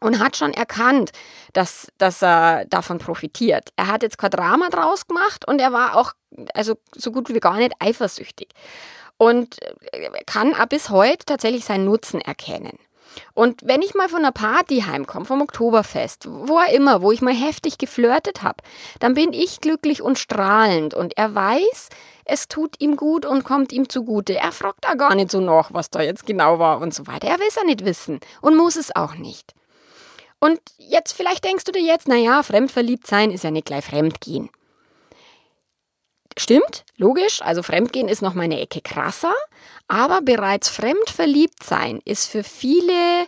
und 0.00 0.20
hat 0.20 0.38
schon 0.38 0.54
erkannt, 0.54 1.12
dass, 1.52 1.88
dass 1.98 2.22
er 2.22 2.64
davon 2.64 2.96
profitiert. 2.96 3.74
Er 3.76 3.88
hat 3.88 4.02
jetzt 4.02 4.16
kein 4.16 4.30
Drama 4.30 4.70
draus 4.70 5.06
gemacht 5.06 5.46
und 5.46 5.60
er 5.60 5.74
war 5.74 5.96
auch 5.96 6.14
also 6.54 6.78
so 6.96 7.12
gut 7.12 7.28
wie 7.28 7.40
gar 7.40 7.58
nicht 7.58 7.74
eifersüchtig 7.78 8.48
und 9.18 9.58
kann 10.24 10.54
bis 10.70 10.88
heute 10.88 11.26
tatsächlich 11.26 11.66
seinen 11.66 11.84
Nutzen 11.84 12.22
erkennen. 12.22 12.78
Und 13.34 13.60
wenn 13.64 13.82
ich 13.82 13.94
mal 13.94 14.08
von 14.08 14.20
einer 14.20 14.32
Party 14.32 14.80
heimkomme, 14.80 15.24
vom 15.24 15.42
Oktoberfest, 15.42 16.26
wo 16.28 16.58
er 16.58 16.72
immer, 16.72 17.02
wo 17.02 17.12
ich 17.12 17.22
mal 17.22 17.34
heftig 17.34 17.78
geflirtet 17.78 18.42
habe, 18.42 18.62
dann 19.00 19.14
bin 19.14 19.32
ich 19.32 19.60
glücklich 19.60 20.02
und 20.02 20.18
strahlend 20.18 20.94
und 20.94 21.16
er 21.16 21.34
weiß, 21.34 21.88
es 22.24 22.48
tut 22.48 22.80
ihm 22.80 22.96
gut 22.96 23.26
und 23.26 23.44
kommt 23.44 23.72
ihm 23.72 23.88
zugute. 23.88 24.36
Er 24.36 24.52
fragt 24.52 24.84
da 24.84 24.94
gar 24.94 25.14
nicht 25.14 25.30
so 25.30 25.40
nach, 25.40 25.72
was 25.72 25.90
da 25.90 26.00
jetzt 26.00 26.26
genau 26.26 26.58
war 26.58 26.80
und 26.80 26.94
so 26.94 27.06
weiter. 27.06 27.28
Er 27.28 27.38
will 27.38 27.48
es 27.48 27.56
ja 27.56 27.64
nicht 27.64 27.84
wissen 27.84 28.20
und 28.40 28.56
muss 28.56 28.76
es 28.76 28.94
auch 28.94 29.14
nicht. 29.14 29.54
Und 30.40 30.60
jetzt 30.78 31.12
vielleicht 31.12 31.44
denkst 31.44 31.64
du 31.64 31.72
dir 31.72 31.82
jetzt, 31.82 32.08
naja, 32.08 32.42
fremdverliebt 32.42 33.06
sein 33.06 33.30
ist 33.30 33.44
ja 33.44 33.50
nicht 33.50 33.66
gleich 33.66 33.84
Fremdgehen. 33.84 34.50
Stimmt, 36.36 36.84
logisch, 36.96 37.42
also 37.42 37.62
Fremdgehen 37.62 38.08
ist 38.08 38.20
noch 38.20 38.34
mal 38.34 38.42
eine 38.42 38.60
Ecke 38.60 38.80
krasser, 38.80 39.32
aber 39.88 40.22
bereits 40.22 40.68
fremdverliebt 40.68 41.62
sein 41.62 42.00
ist 42.04 42.28
für 42.28 42.42
viele 42.42 43.26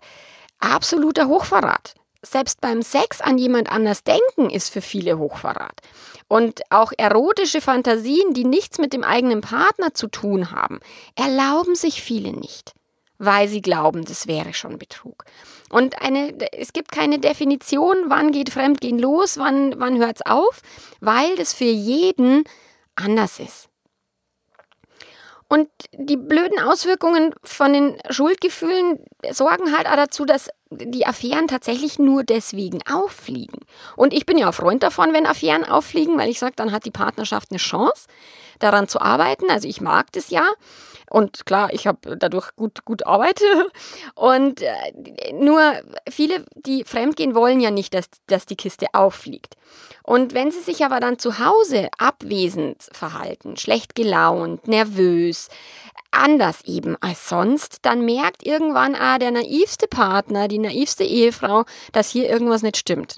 absoluter 0.59 1.29
Hochverrat. 1.29 1.95
Selbst 2.23 2.61
beim 2.61 2.83
Sex 2.83 3.21
an 3.21 3.39
jemand 3.39 3.71
anders 3.71 4.03
denken 4.03 4.51
ist 4.51 4.71
für 4.73 4.81
viele 4.81 5.19
Hochverrat. 5.19 5.81
Und 6.29 6.63
auch 6.71 6.93
erotische 6.97 7.61
Fantasien, 7.61 8.35
die 8.35 8.45
nichts 8.45 8.79
mit 8.79 8.93
dem 8.93 9.05
eigenen 9.05 9.43
Partner 9.43 9.95
zu 9.95 10.09
tun 10.09 10.51
haben, 10.51 10.81
erlauben 11.15 11.77
sich 11.77 12.03
viele 12.03 12.33
nicht, 12.33 12.73
weil 13.19 13.47
sie 13.47 13.63
glauben, 13.63 14.05
das 14.05 14.27
wäre 14.27 14.55
schon 14.55 14.79
Betrug. 14.79 15.25
Und 15.71 16.03
eine, 16.03 16.35
es 16.53 16.73
gibt 16.73 16.91
keine 16.91 17.21
Definition, 17.21 17.97
wann 18.09 18.33
geht 18.33 18.51
Fremdgehen 18.51 18.99
los, 18.99 19.39
wann, 19.39 19.79
wann 19.79 19.99
hört 19.99 20.17
es 20.17 20.27
auf, 20.27 20.63
weil 21.01 21.37
das 21.37 21.53
für 21.53 21.65
jeden 21.65 22.43
anders 22.97 23.39
ist. 23.39 23.69
Und 25.49 25.69
die 25.93 26.17
blöden 26.17 26.59
Auswirkungen 26.59 27.33
von 27.45 27.73
den 27.73 27.97
Schuldgefühlen 28.11 28.99
sorgen 29.31 29.77
halt 29.77 29.87
auch 29.87 29.95
dazu, 29.95 30.25
dass 30.25 30.51
die 30.71 31.07
Affären 31.07 31.47
tatsächlich 31.47 32.01
nur 32.01 32.25
deswegen 32.25 32.81
auffliegen. 32.91 33.61
Und 33.95 34.13
ich 34.13 34.27
bin 34.27 34.39
ja 34.39 34.51
Freund 34.51 34.83
davon, 34.83 35.13
wenn 35.13 35.27
Affären 35.27 35.65
auffliegen, 35.65 36.19
weil 36.19 36.31
ich 36.31 36.41
sage, 36.41 36.55
dann 36.57 36.73
hat 36.73 36.85
die 36.85 36.91
Partnerschaft 36.91 37.51
eine 37.51 37.59
Chance, 37.59 38.09
daran 38.59 38.89
zu 38.89 39.01
arbeiten. 39.01 39.49
Also 39.49 39.69
ich 39.69 39.81
mag 39.81 40.11
das 40.13 40.31
ja. 40.31 40.49
Und 41.11 41.47
klar, 41.47 41.73
ich 41.73 41.87
habe 41.87 42.17
dadurch 42.17 42.55
gut, 42.57 42.85
gut 42.85 43.07
Arbeit. 43.07 43.41
Und 44.15 44.63
äh, 44.63 45.33
nur 45.33 45.61
viele, 46.09 46.45
die 46.55 46.85
fremdgehen, 46.85 47.35
wollen 47.35 47.61
ja 47.61 47.71
nicht, 47.71 47.95
dass, 47.95 48.07
dass 48.27 48.47
die 48.47 48.57
Kiste 48.57 48.87
auffliegt. 48.93 49.57
Und 50.03 50.35
wenn 50.35 50.51
sie 50.51 50.61
sich 50.61 50.85
aber 50.85 51.01
dann 51.01 51.19
zu 51.19 51.39
Hause 51.39 51.89
abwesend 51.99 52.89
verhalten, 52.93 53.57
schlecht 53.57 53.95
gelaunt, 53.95 54.69
nervös, 54.69 55.49
anders 56.11 56.63
eben 56.65 56.97
als 57.01 57.29
sonst, 57.29 57.79
dann 57.83 58.05
merkt 58.05 58.47
irgendwann 58.47 58.95
ah, 58.95 59.19
der 59.19 59.33
naivste 59.33 59.89
Partner, 59.89 60.49
die 60.49 60.59
naivste 60.59 61.05
Ehefrau, 61.05 61.65
dass 61.93 62.11
hier 62.11 62.29
irgendwas 62.29 62.63
nicht 62.63 62.77
stimmt 62.77 63.17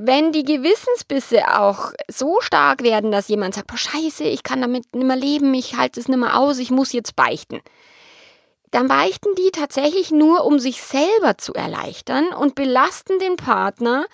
wenn 0.00 0.32
die 0.32 0.44
Gewissensbisse 0.44 1.58
auch 1.58 1.92
so 2.08 2.40
stark 2.40 2.82
werden, 2.82 3.10
dass 3.10 3.28
jemand 3.28 3.54
sagt, 3.54 3.66
boah, 3.66 3.76
scheiße, 3.76 4.24
ich 4.24 4.42
kann 4.42 4.60
damit 4.60 4.94
nicht 4.94 5.06
mehr 5.06 5.16
leben, 5.16 5.52
ich 5.54 5.76
halte 5.76 6.00
es 6.00 6.08
nicht 6.08 6.18
mehr 6.18 6.38
aus, 6.38 6.58
ich 6.58 6.70
muss 6.70 6.92
jetzt 6.92 7.16
beichten, 7.16 7.60
dann 8.70 8.88
beichten 8.88 9.34
die 9.36 9.50
tatsächlich 9.50 10.10
nur, 10.10 10.44
um 10.44 10.58
sich 10.58 10.82
selber 10.82 11.38
zu 11.38 11.54
erleichtern 11.54 12.28
und 12.28 12.54
belasten 12.54 13.18
den 13.18 13.36
Partner, 13.36 14.06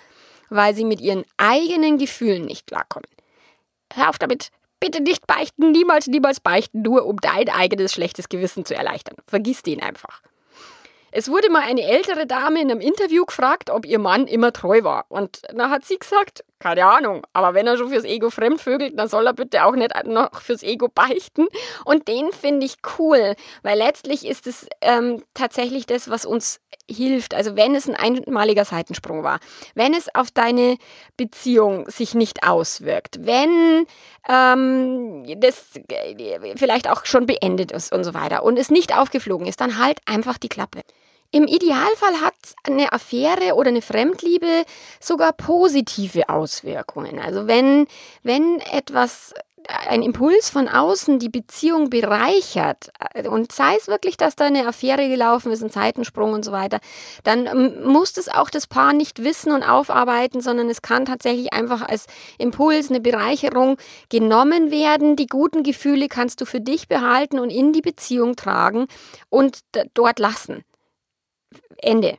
weil 0.49 0.73
sie 0.73 0.85
mit 0.85 1.01
ihren 1.01 1.25
eigenen 1.37 1.97
Gefühlen 1.97 2.45
nicht 2.45 2.67
klarkommen. 2.67 3.09
Hör 3.93 4.09
auf 4.09 4.17
damit, 4.17 4.49
bitte 4.79 5.01
nicht 5.01 5.27
beichten, 5.27 5.71
niemals, 5.71 6.07
niemals 6.07 6.39
beichten, 6.39 6.81
nur 6.81 7.05
um 7.05 7.17
dein 7.17 7.49
eigenes 7.49 7.93
schlechtes 7.93 8.29
Gewissen 8.29 8.65
zu 8.65 8.75
erleichtern. 8.75 9.17
Vergiss 9.27 9.61
den 9.61 9.81
einfach. 9.81 10.21
Es 11.17 11.29
wurde 11.29 11.49
mal 11.49 11.61
eine 11.61 11.83
ältere 11.83 12.27
Dame 12.27 12.59
in 12.59 12.69
einem 12.69 12.81
Interview 12.81 13.23
gefragt, 13.23 13.69
ob 13.69 13.85
ihr 13.85 13.99
Mann 13.99 14.27
immer 14.27 14.51
treu 14.51 14.83
war. 14.83 15.05
Und 15.07 15.43
dann 15.47 15.69
hat 15.69 15.85
sie 15.85 15.97
gesagt, 15.97 16.43
keine 16.59 16.85
Ahnung, 16.85 17.25
aber 17.31 17.53
wenn 17.53 17.65
er 17.67 17.77
schon 17.77 17.87
fürs 17.87 18.03
Ego 18.03 18.29
fremdvögelt, 18.29 18.99
dann 18.99 19.07
soll 19.07 19.25
er 19.25 19.31
bitte 19.31 19.63
auch 19.63 19.75
nicht 19.77 19.93
noch 20.03 20.41
fürs 20.41 20.61
Ego 20.61 20.89
beichten. 20.93 21.47
Und 21.85 22.09
den 22.09 22.33
finde 22.33 22.65
ich 22.65 22.75
cool, 22.99 23.35
weil 23.63 23.77
letztlich 23.77 24.25
ist 24.25 24.45
es 24.45 24.67
ähm, 24.81 25.23
tatsächlich 25.33 25.85
das, 25.85 26.09
was 26.09 26.25
uns 26.25 26.59
hilft. 26.91 27.33
Also 27.33 27.55
wenn 27.55 27.75
es 27.75 27.87
ein 27.87 27.95
einmaliger 27.95 28.65
Seitensprung 28.65 29.23
war, 29.23 29.39
wenn 29.73 29.93
es 29.93 30.13
auf 30.13 30.31
deine 30.31 30.77
Beziehung 31.15 31.89
sich 31.89 32.13
nicht 32.13 32.45
auswirkt, 32.45 33.25
wenn 33.25 33.85
ähm, 34.27 35.23
das 35.39 35.69
vielleicht 36.57 36.89
auch 36.89 37.05
schon 37.05 37.25
beendet 37.25 37.71
ist 37.71 37.93
und 37.93 38.03
so 38.03 38.13
weiter 38.13 38.43
und 38.43 38.59
es 38.59 38.69
nicht 38.69 38.97
aufgeflogen 38.97 39.47
ist, 39.47 39.61
dann 39.61 39.79
halt 39.79 39.99
einfach 40.05 40.37
die 40.37 40.49
Klappe. 40.49 40.81
Im 41.31 41.47
Idealfall 41.47 42.21
hat 42.21 42.35
eine 42.63 42.93
Affäre 42.93 43.55
oder 43.55 43.69
eine 43.69 43.81
Fremdliebe 43.81 44.63
sogar 44.99 45.33
positive 45.33 46.29
Auswirkungen. 46.29 47.19
Also 47.19 47.47
wenn, 47.47 47.87
wenn 48.23 48.61
etwas 48.71 49.33
ein 49.67 50.01
Impuls 50.01 50.49
von 50.49 50.67
außen 50.67 51.19
die 51.19 51.29
Beziehung 51.29 51.89
bereichert 51.89 52.91
und 53.29 53.51
sei 53.51 53.75
es 53.75 53.87
wirklich, 53.87 54.17
dass 54.17 54.35
da 54.35 54.45
eine 54.45 54.67
Affäre 54.67 55.07
gelaufen 55.07 55.51
ist, 55.51 55.63
ein 55.63 55.69
Zeitensprung 55.69 56.33
und 56.33 56.45
so 56.45 56.51
weiter, 56.51 56.79
dann 57.23 57.47
ähm, 57.47 57.83
muss 57.83 58.13
das 58.13 58.29
auch 58.29 58.49
das 58.49 58.67
Paar 58.67 58.93
nicht 58.93 59.23
wissen 59.23 59.51
und 59.51 59.63
aufarbeiten, 59.63 60.41
sondern 60.41 60.69
es 60.69 60.81
kann 60.81 61.05
tatsächlich 61.05 61.53
einfach 61.53 61.81
als 61.81 62.05
Impuls, 62.37 62.89
eine 62.89 63.01
Bereicherung 63.01 63.77
genommen 64.09 64.71
werden. 64.71 65.15
Die 65.15 65.27
guten 65.27 65.63
Gefühle 65.63 66.07
kannst 66.07 66.41
du 66.41 66.45
für 66.45 66.61
dich 66.61 66.87
behalten 66.87 67.39
und 67.39 67.49
in 67.49 67.73
die 67.73 67.81
Beziehung 67.81 68.35
tragen 68.35 68.87
und 69.29 69.59
dort 69.93 70.19
lassen. 70.19 70.63
Ende. 71.77 72.17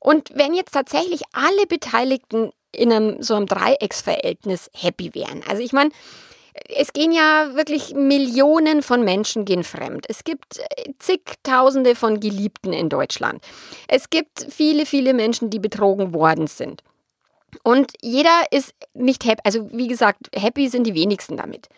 Und 0.00 0.30
wenn 0.34 0.54
jetzt 0.54 0.72
tatsächlich 0.72 1.22
alle 1.32 1.66
Beteiligten 1.66 2.52
in 2.72 2.92
einem 2.92 3.22
so 3.22 3.34
einem 3.34 3.46
Dreiecksverhältnis 3.46 4.70
happy 4.74 5.14
wären. 5.14 5.42
Also 5.46 5.62
ich 5.62 5.72
meine, 5.72 5.90
es 6.68 6.92
gehen 6.92 7.12
ja 7.12 7.54
wirklich 7.54 7.94
Millionen 7.94 8.82
von 8.82 9.04
Menschen 9.04 9.44
gehen 9.44 9.64
fremd. 9.64 10.06
Es 10.08 10.24
gibt 10.24 10.58
äh, 10.58 10.92
zigtausende 10.98 11.94
von 11.94 12.20
Geliebten 12.20 12.72
in 12.72 12.88
Deutschland. 12.88 13.42
Es 13.88 14.10
gibt 14.10 14.46
viele, 14.50 14.86
viele 14.86 15.14
Menschen, 15.14 15.50
die 15.50 15.58
betrogen 15.58 16.12
worden 16.12 16.46
sind. 16.46 16.82
Und 17.62 17.92
jeder 18.00 18.44
ist 18.50 18.74
nicht 18.94 19.24
happy. 19.24 19.40
Also 19.44 19.70
wie 19.72 19.88
gesagt, 19.88 20.28
happy 20.34 20.68
sind 20.68 20.86
die 20.86 20.94
wenigsten 20.94 21.36
damit. 21.36 21.68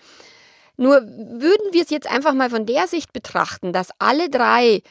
Nur 0.77 1.03
würden 1.03 1.73
wir 1.73 1.83
es 1.83 1.91
jetzt 1.91 2.11
einfach 2.11 2.35
mal 2.35 2.51
von 2.51 2.67
der 2.67 2.89
Sicht 2.89 3.13
betrachten, 3.13 3.73
dass 3.73 3.91
alle 3.99 4.29
drei 4.29 4.83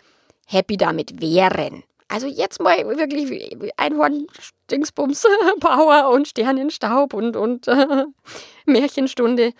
happy 0.48 0.78
damit 0.78 1.22
wären, 1.22 1.84
also 2.14 2.28
jetzt 2.28 2.62
mal 2.62 2.78
wirklich 2.96 3.74
Einhorn, 3.76 4.28
Dingsbums, 4.70 5.26
Power 5.60 6.12
und 6.12 6.28
Sternenstaub 6.28 7.16
und, 7.16 7.36
und 7.36 7.68
äh, 7.68 8.06
Märchenstunde. 8.68 9.54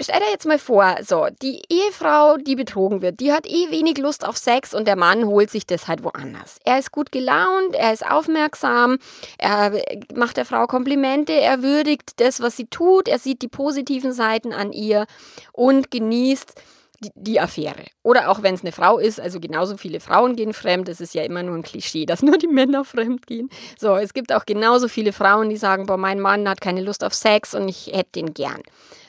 Stell 0.00 0.20
dir 0.20 0.30
jetzt 0.30 0.46
mal 0.46 0.58
vor, 0.58 0.96
so, 1.02 1.26
die 1.42 1.60
Ehefrau, 1.68 2.38
die 2.38 2.56
betrogen 2.56 3.02
wird, 3.02 3.20
die 3.20 3.34
hat 3.34 3.46
eh 3.46 3.70
wenig 3.70 3.98
Lust 3.98 4.26
auf 4.26 4.38
Sex 4.38 4.72
und 4.72 4.88
der 4.88 4.96
Mann 4.96 5.26
holt 5.26 5.50
sich 5.50 5.66
das 5.66 5.88
halt 5.88 6.02
woanders. 6.02 6.58
Er 6.64 6.78
ist 6.78 6.90
gut 6.90 7.12
gelaunt, 7.12 7.74
er 7.74 7.92
ist 7.92 8.06
aufmerksam, 8.06 8.96
er 9.36 9.72
macht 10.14 10.38
der 10.38 10.46
Frau 10.46 10.66
Komplimente, 10.66 11.34
er 11.34 11.62
würdigt 11.62 12.18
das, 12.18 12.40
was 12.40 12.56
sie 12.56 12.66
tut, 12.66 13.08
er 13.08 13.18
sieht 13.18 13.42
die 13.42 13.48
positiven 13.48 14.12
Seiten 14.12 14.54
an 14.54 14.72
ihr 14.72 15.06
und 15.52 15.90
genießt 15.90 16.54
die, 17.02 17.10
die 17.14 17.40
Affäre. 17.40 17.84
Oder 18.02 18.30
auch 18.30 18.42
wenn 18.42 18.54
es 18.54 18.62
eine 18.62 18.72
Frau 18.72 18.98
ist, 18.98 19.20
also 19.20 19.40
genauso 19.40 19.76
viele 19.76 20.00
Frauen 20.00 20.36
gehen 20.36 20.52
fremd. 20.52 20.88
Es 20.88 21.00
ist 21.00 21.14
ja 21.14 21.22
immer 21.22 21.42
nur 21.42 21.56
ein 21.56 21.62
Klischee, 21.62 22.06
dass 22.06 22.22
nur 22.22 22.38
die 22.38 22.46
Männer 22.46 22.84
fremd 22.84 23.26
gehen. 23.26 23.50
So, 23.78 23.96
es 23.96 24.14
gibt 24.14 24.32
auch 24.32 24.46
genauso 24.46 24.88
viele 24.88 25.12
Frauen, 25.12 25.50
die 25.50 25.56
sagen, 25.56 25.86
boah, 25.86 25.96
mein 25.96 26.20
Mann 26.20 26.48
hat 26.48 26.60
keine 26.60 26.82
Lust 26.82 27.04
auf 27.04 27.14
Sex 27.14 27.54
und 27.54 27.68
ich 27.68 27.88
hätte 27.92 28.12
den 28.16 28.34
gern. 28.34 28.62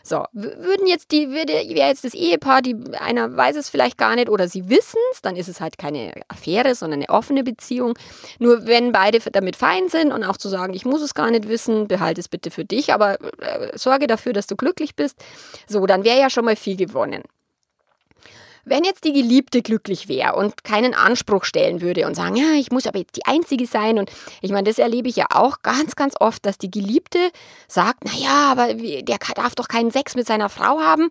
So, 0.08 0.24
würden 0.32 0.88
jetzt 0.88 1.12
die, 1.12 1.32
würde, 1.32 1.52
wäre 1.52 1.90
jetzt 1.90 2.06
das 2.06 2.14
Ehepaar, 2.14 2.62
die 2.62 2.78
einer 2.98 3.36
weiß 3.36 3.58
es 3.58 3.70
vielleicht 3.70 3.98
gar 3.98 4.16
nicht 4.16 4.30
oder 4.30 4.48
sie 4.48 4.70
wissen 4.70 5.00
es, 5.12 5.22
dann 5.22 5.36
ist 5.36 5.50
es 5.50 5.60
halt 5.60 5.78
keine 5.78 6.14
Affäre, 6.30 6.76
sondern 6.76 7.02
eine 7.02 7.10
offene 7.10 7.44
Beziehung. 7.44 7.94
Nur 8.40 8.66
wenn 8.68 8.94
beide 8.94 9.20
damit 9.20 9.58
fein 9.58 9.90
sind 9.90 10.14
und 10.14 10.24
auch 10.24 10.38
zu 10.38 10.48
sagen, 10.48 10.74
ich 10.74 10.86
muss 10.86 11.02
es 11.02 11.14
gar 11.14 11.30
nicht 11.30 11.50
wissen, 11.50 11.90
behalte 11.90 12.22
es 12.22 12.30
bitte 12.30 12.52
für 12.52 12.64
dich, 12.64 12.94
aber 12.94 13.20
äh, 13.42 13.78
sorge 13.78 14.08
dafür, 14.08 14.32
dass 14.32 14.48
du 14.48 14.56
glücklich 14.56 14.96
bist. 14.96 15.22
So, 15.68 15.86
dann 15.86 16.06
wäre 16.06 16.20
ja 16.20 16.30
schon 16.30 16.46
mal 16.46 16.56
viel 16.56 16.78
gewonnen. 16.78 17.24
Wenn 18.70 18.84
jetzt 18.84 19.06
die 19.06 19.14
Geliebte 19.14 19.62
glücklich 19.62 20.10
wäre 20.10 20.36
und 20.36 20.66
keinen 20.66 20.94
Anspruch 20.94 21.46
stellen 21.46 21.80
würde 21.80 22.06
und 22.06 22.16
sagen, 22.16 22.36
ja, 22.36 22.52
ich 22.58 22.70
muss 22.70 22.86
aber 22.86 23.00
jetzt 23.00 23.16
die 23.16 23.26
Einzige 23.26 23.66
sein 23.66 23.98
und 23.98 24.12
ich 24.42 24.52
meine, 24.52 24.68
das 24.68 24.78
erlebe 24.78 25.08
ich 25.08 25.16
ja 25.16 25.28
auch 25.30 25.62
ganz, 25.62 25.96
ganz 25.96 26.16
oft, 26.20 26.46
dass 26.46 26.58
die 26.58 26.70
Geliebte 26.70 27.32
sagt, 27.70 28.04
naja, 28.04 28.52
aber 28.52 28.74
der 28.74 29.18
darf 29.36 29.56
doch 29.56 29.70
keinen 29.70 29.92
Sex 29.92 30.16
mit 30.16 30.28
seiner 30.28 30.50
Frau 30.50 30.82
haben. 30.82 31.10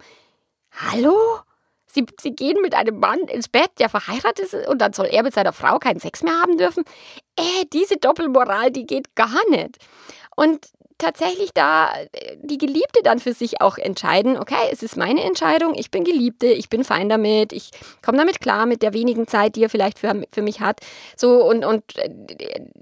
Hallo? 0.71 1.17
Sie, 1.87 2.05
sie 2.21 2.33
gehen 2.33 2.61
mit 2.61 2.75
einem 2.75 2.99
Mann 2.99 3.21
ins 3.21 3.49
Bett, 3.49 3.71
der 3.79 3.89
verheiratet 3.89 4.53
ist 4.53 4.69
und 4.69 4.79
dann 4.83 4.93
soll 4.93 5.07
er 5.07 5.23
mit 5.23 5.33
seiner 5.33 5.55
Frau 5.55 5.79
keinen 5.79 5.99
Sex 5.99 6.23
mehr 6.23 6.39
haben 6.39 6.59
dürfen? 6.59 6.85
Äh, 7.39 7.65
diese 7.73 7.97
Doppelmoral, 7.97 8.71
die 8.71 8.85
geht 8.85 9.15
gar 9.15 9.49
nicht. 9.49 9.79
Und 10.37 10.67
tatsächlich 10.99 11.51
da 11.55 11.91
äh, 12.13 12.37
die 12.43 12.59
Geliebte 12.59 13.03
dann 13.03 13.19
für 13.19 13.33
sich 13.33 13.61
auch 13.61 13.79
entscheiden, 13.79 14.39
okay, 14.39 14.69
es 14.73 14.83
ist 14.83 14.97
meine 14.97 15.23
Entscheidung, 15.23 15.75
ich 15.75 15.91
bin 15.91 16.05
Geliebte, 16.05 16.47
ich 16.47 16.69
bin 16.69 16.85
fein 16.85 17.09
damit, 17.09 17.53
ich 17.53 17.71
komme 18.05 18.19
damit 18.19 18.41
klar 18.41 18.67
mit 18.67 18.83
der 18.83 18.93
wenigen 18.93 19.27
Zeit, 19.27 19.57
die 19.57 19.65
er 19.65 19.71
vielleicht 19.71 19.99
für, 19.99 20.23
für 20.33 20.43
mich 20.43 20.61
hat. 20.61 20.81
So 21.17 21.45
und, 21.45 21.65
und 21.65 21.97
äh, 21.99 22.11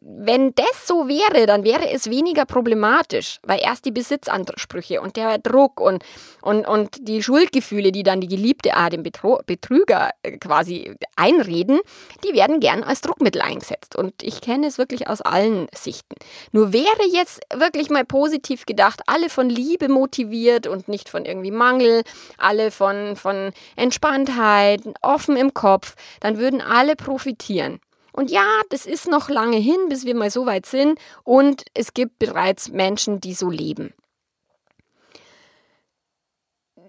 wenn 0.00 0.54
das 0.54 0.86
so 0.86 1.08
wäre, 1.08 1.46
dann 1.46 1.64
wäre 1.64 1.90
es 1.90 2.08
weniger 2.08 2.44
problematisch, 2.44 3.38
weil 3.42 3.60
erst 3.60 3.84
die 3.84 3.90
Besitzansprüche 3.90 5.00
und 5.00 5.16
der 5.16 5.38
Druck 5.38 5.80
und, 5.80 6.04
und, 6.42 6.66
und 6.66 7.08
die 7.08 7.22
Schuldgefühle, 7.22 7.92
die 7.92 8.02
dann 8.02 8.20
die 8.20 8.28
Geliebte 8.28 8.76
ah, 8.76 8.90
dem 8.90 9.02
Betro 9.02 9.40
Betrüger 9.46 10.10
äh, 10.22 10.38
quasi 10.38 10.94
einreden, 11.16 11.80
die 12.24 12.34
werden 12.34 12.60
gern 12.60 12.82
als 12.82 13.00
Druckmittel 13.00 13.42
eingesetzt. 13.42 13.96
Und 13.96 14.22
ich 14.22 14.40
kenne 14.40 14.66
es 14.66 14.78
wirklich 14.78 15.08
aus 15.08 15.20
allen 15.20 15.66
Sichten. 15.74 16.14
Nur 16.52 16.72
wäre 16.72 17.04
jetzt 17.10 17.40
wirklich 17.54 17.90
mal 17.90 18.03
positiv 18.04 18.66
gedacht, 18.66 19.02
alle 19.06 19.28
von 19.28 19.48
Liebe 19.48 19.88
motiviert 19.88 20.66
und 20.66 20.88
nicht 20.88 21.08
von 21.08 21.24
irgendwie 21.24 21.50
Mangel, 21.50 22.02
alle 22.38 22.70
von, 22.70 23.16
von 23.16 23.52
Entspanntheit, 23.76 24.82
offen 25.02 25.36
im 25.36 25.54
Kopf, 25.54 25.96
dann 26.20 26.38
würden 26.38 26.60
alle 26.60 26.96
profitieren. 26.96 27.80
Und 28.12 28.30
ja, 28.30 28.46
das 28.70 28.86
ist 28.86 29.08
noch 29.08 29.28
lange 29.28 29.56
hin, 29.56 29.88
bis 29.88 30.04
wir 30.04 30.14
mal 30.14 30.30
so 30.30 30.46
weit 30.46 30.66
sind 30.66 31.00
und 31.24 31.64
es 31.74 31.94
gibt 31.94 32.20
bereits 32.20 32.68
Menschen, 32.68 33.20
die 33.20 33.34
so 33.34 33.50
leben. 33.50 33.92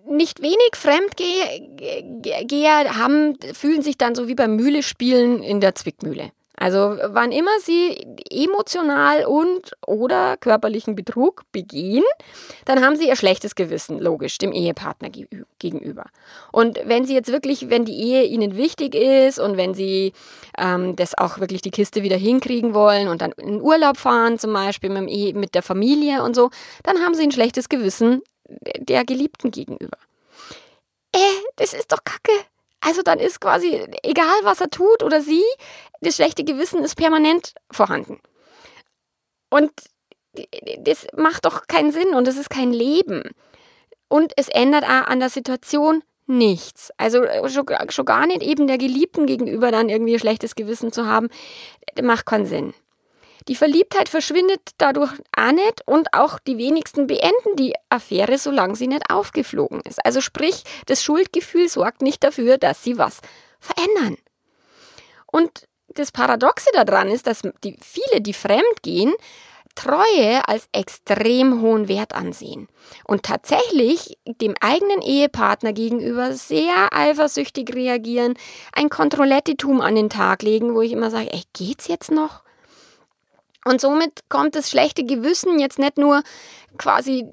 Nicht 0.07 0.43
wenig 0.43 0.75
Fremdgeher 0.75 2.95
haben, 2.95 3.39
fühlen 3.53 3.81
sich 3.81 3.97
dann 3.97 4.13
so 4.13 4.27
wie 4.27 4.35
beim 4.35 4.55
Mühle-Spielen 4.55 5.41
in 5.41 5.61
der 5.61 5.73
Zwickmühle. 5.73 6.31
Also 6.57 6.97
wann 7.03 7.31
immer 7.31 7.59
sie 7.59 8.05
emotional 8.29 9.25
und 9.25 9.71
oder 9.85 10.37
körperlichen 10.37 10.95
Betrug 10.95 11.43
begehen, 11.51 12.03
dann 12.65 12.83
haben 12.83 12.95
sie 12.95 13.07
ihr 13.07 13.15
schlechtes 13.15 13.55
Gewissen, 13.55 13.99
logisch, 13.99 14.37
dem 14.37 14.53
Ehepartner 14.53 15.09
gegenüber. 15.59 16.05
Und 16.51 16.79
wenn 16.85 17.05
sie 17.05 17.13
jetzt 17.13 17.31
wirklich, 17.31 17.69
wenn 17.69 17.85
die 17.85 17.99
Ehe 17.99 18.23
ihnen 18.23 18.55
wichtig 18.55 18.95
ist 18.95 19.39
und 19.39 19.57
wenn 19.57 19.73
sie 19.73 20.13
ähm, 20.57 20.95
das 20.95 21.17
auch 21.17 21.39
wirklich 21.39 21.61
die 21.61 21.71
Kiste 21.71 22.03
wieder 22.03 22.17
hinkriegen 22.17 22.73
wollen 22.73 23.09
und 23.09 23.21
dann 23.21 23.33
in 23.33 23.61
Urlaub 23.61 23.97
fahren, 23.97 24.39
zum 24.39 24.53
Beispiel 24.53 24.89
mit, 24.89 25.09
Ehe, 25.09 25.33
mit 25.33 25.55
der 25.55 25.63
Familie 25.63 26.23
und 26.23 26.35
so, 26.35 26.51
dann 26.83 26.99
haben 26.99 27.15
sie 27.15 27.23
ein 27.23 27.31
schlechtes 27.31 27.69
Gewissen 27.69 28.21
der 28.47 29.03
Geliebten 29.05 29.51
gegenüber. 29.51 29.97
Äh, 31.13 31.19
das 31.55 31.73
ist 31.73 31.91
doch 31.91 32.03
Kacke. 32.03 32.31
Also 32.81 33.01
dann 33.01 33.19
ist 33.19 33.41
quasi, 33.41 33.83
egal 34.03 34.35
was 34.43 34.61
er 34.61 34.69
tut 34.69 35.03
oder 35.03 35.21
sie, 35.21 35.43
das 36.01 36.15
schlechte 36.15 36.43
Gewissen 36.43 36.83
ist 36.83 36.95
permanent 36.95 37.53
vorhanden. 37.71 38.19
Und 39.49 39.71
das 40.79 41.07
macht 41.15 41.45
doch 41.45 41.67
keinen 41.67 41.91
Sinn 41.91 42.13
und 42.13 42.27
es 42.27 42.37
ist 42.37 42.49
kein 42.49 42.73
Leben. 42.73 43.23
Und 44.07 44.33
es 44.35 44.49
ändert 44.49 44.83
auch 44.83 45.07
an 45.07 45.19
der 45.19 45.29
Situation 45.29 46.03
nichts. 46.27 46.91
Also 46.97 47.23
schon, 47.47 47.65
schon 47.89 48.05
gar 48.05 48.27
nicht 48.27 48.41
eben 48.41 48.67
der 48.67 48.77
Geliebten 48.77 49.25
gegenüber 49.25 49.71
dann 49.71 49.89
irgendwie 49.89 50.13
ein 50.13 50.19
schlechtes 50.19 50.55
Gewissen 50.55 50.91
zu 50.91 51.05
haben, 51.05 51.29
macht 52.01 52.25
keinen 52.25 52.45
Sinn. 52.45 52.73
Die 53.47 53.55
Verliebtheit 53.55 54.09
verschwindet 54.09 54.61
dadurch 54.77 55.11
auch 55.35 55.51
nicht 55.51 55.81
und 55.85 56.13
auch 56.13 56.39
die 56.39 56.57
wenigsten 56.57 57.05
beenden 57.05 57.55
die 57.57 57.73
Affäre, 57.89 58.37
solange 58.37 58.75
sie 58.75 58.87
nicht 58.87 59.09
aufgeflogen 59.11 59.81
ist. 59.81 60.03
Also 60.03 60.19
sprich, 60.19 60.63
das 60.87 61.03
Schuldgefühl 61.03 61.69
sorgt 61.69 62.01
nicht 62.01 62.23
dafür, 62.23 62.57
dass 62.57 62.83
sie 62.83 62.97
was 62.97 63.21
verändern. 63.59 64.17
Und 65.31 65.67
das 65.89 66.11
Paradoxe 66.11 66.69
daran 66.73 67.09
ist, 67.09 67.27
dass 67.27 67.41
die, 67.63 67.77
viele, 67.81 68.21
die 68.21 68.33
fremd 68.33 68.81
gehen, 68.81 69.13
Treue 69.75 70.47
als 70.47 70.69
extrem 70.71 71.61
hohen 71.61 71.89
Wert 71.89 72.15
ansehen 72.15 72.69
und 73.03 73.23
tatsächlich 73.23 74.17
dem 74.25 74.55
eigenen 74.61 75.01
Ehepartner 75.01 75.73
gegenüber 75.73 76.31
sehr 76.31 76.93
eifersüchtig 76.93 77.75
reagieren, 77.75 78.35
ein 78.71 78.87
Kontrollettitum 78.87 79.81
an 79.81 79.95
den 79.95 80.09
Tag 80.09 80.43
legen, 80.43 80.75
wo 80.75 80.81
ich 80.81 80.93
immer 80.93 81.11
sage, 81.11 81.31
ey, 81.33 81.43
geht's 81.51 81.89
jetzt 81.89 82.09
noch? 82.09 82.44
Und 83.67 83.81
somit 83.81 84.29
kommt 84.29 84.55
das 84.55 84.69
schlechte 84.69 85.03
Gewissen 85.03 85.59
jetzt 85.59 85.79
nicht 85.79 85.97
nur 85.97 86.21
quasi 86.77 87.25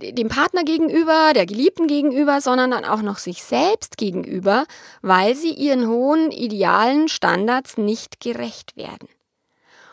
dem 0.00 0.28
Partner 0.28 0.64
gegenüber, 0.64 1.32
der 1.34 1.44
Geliebten 1.44 1.86
gegenüber, 1.86 2.40
sondern 2.40 2.70
dann 2.70 2.86
auch 2.86 3.02
noch 3.02 3.18
sich 3.18 3.42
selbst 3.42 3.98
gegenüber, 3.98 4.64
weil 5.02 5.34
sie 5.34 5.50
ihren 5.50 5.86
hohen 5.86 6.30
idealen 6.30 7.08
Standards 7.08 7.76
nicht 7.76 8.20
gerecht 8.20 8.76
werden. 8.76 9.08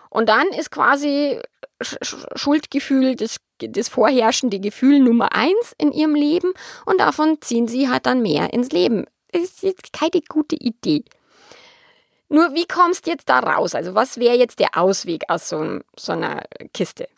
Und 0.10 0.30
dann 0.30 0.48
ist 0.50 0.72
quasi 0.72 1.40
Schuldgefühl 1.82 3.16
das, 3.16 3.38
das 3.60 3.90
vorherrschende 3.90 4.60
Gefühl 4.60 5.00
Nummer 5.00 5.34
eins 5.34 5.74
in 5.78 5.92
ihrem 5.92 6.16
Leben 6.16 6.54
und 6.86 7.00
davon 7.02 7.42
ziehen 7.42 7.68
sie 7.68 7.90
halt 7.90 8.06
dann 8.06 8.22
mehr 8.22 8.54
ins 8.54 8.72
Leben. 8.72 9.06
Das 9.32 9.42
ist 9.44 9.64
jetzt 9.64 9.94
keine 9.94 10.22
gute 10.28 10.56
Idee. 10.56 11.04
Nur 12.32 12.54
wie 12.54 12.66
kommst 12.66 13.06
du 13.06 13.12
jetzt 13.12 13.28
da 13.28 13.40
raus? 13.40 13.76
Also 13.76 13.94
was 13.94 14.18
wäre 14.18 14.38
jetzt 14.38 14.60
der 14.60 14.78
Ausweg 14.78 15.24
aus 15.28 15.50
so, 15.50 15.82
so 15.98 16.14
einer 16.14 16.44
Kiste? 16.74 17.10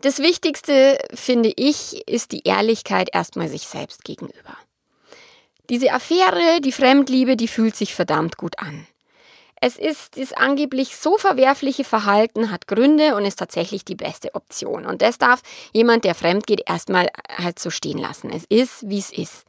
Das 0.00 0.20
Wichtigste, 0.20 0.98
finde 1.12 1.52
ich, 1.54 2.08
ist 2.08 2.32
die 2.32 2.44
Ehrlichkeit 2.44 3.10
erstmal 3.12 3.48
sich 3.48 3.68
selbst 3.68 4.04
gegenüber. 4.04 4.56
Diese 5.68 5.92
Affäre, 5.92 6.62
die 6.62 6.72
Fremdliebe, 6.72 7.36
die 7.36 7.46
fühlt 7.46 7.76
sich 7.76 7.94
verdammt 7.94 8.38
gut 8.38 8.58
an. 8.58 8.86
Es 9.60 9.76
ist 9.76 10.16
das 10.16 10.32
angeblich 10.32 10.96
so 10.96 11.18
verwerfliche 11.18 11.84
Verhalten, 11.84 12.50
hat 12.50 12.66
Gründe 12.66 13.14
und 13.16 13.26
ist 13.26 13.38
tatsächlich 13.38 13.84
die 13.84 13.94
beste 13.94 14.34
Option. 14.34 14.86
Und 14.86 15.02
das 15.02 15.18
darf 15.18 15.42
jemand, 15.74 16.04
der 16.04 16.14
fremd 16.14 16.46
geht, 16.46 16.62
erstmal 16.66 17.10
halt 17.36 17.58
so 17.58 17.68
stehen 17.68 17.98
lassen. 17.98 18.30
Es 18.30 18.44
ist, 18.48 18.88
wie 18.88 18.98
es 18.98 19.12
ist. 19.12 19.44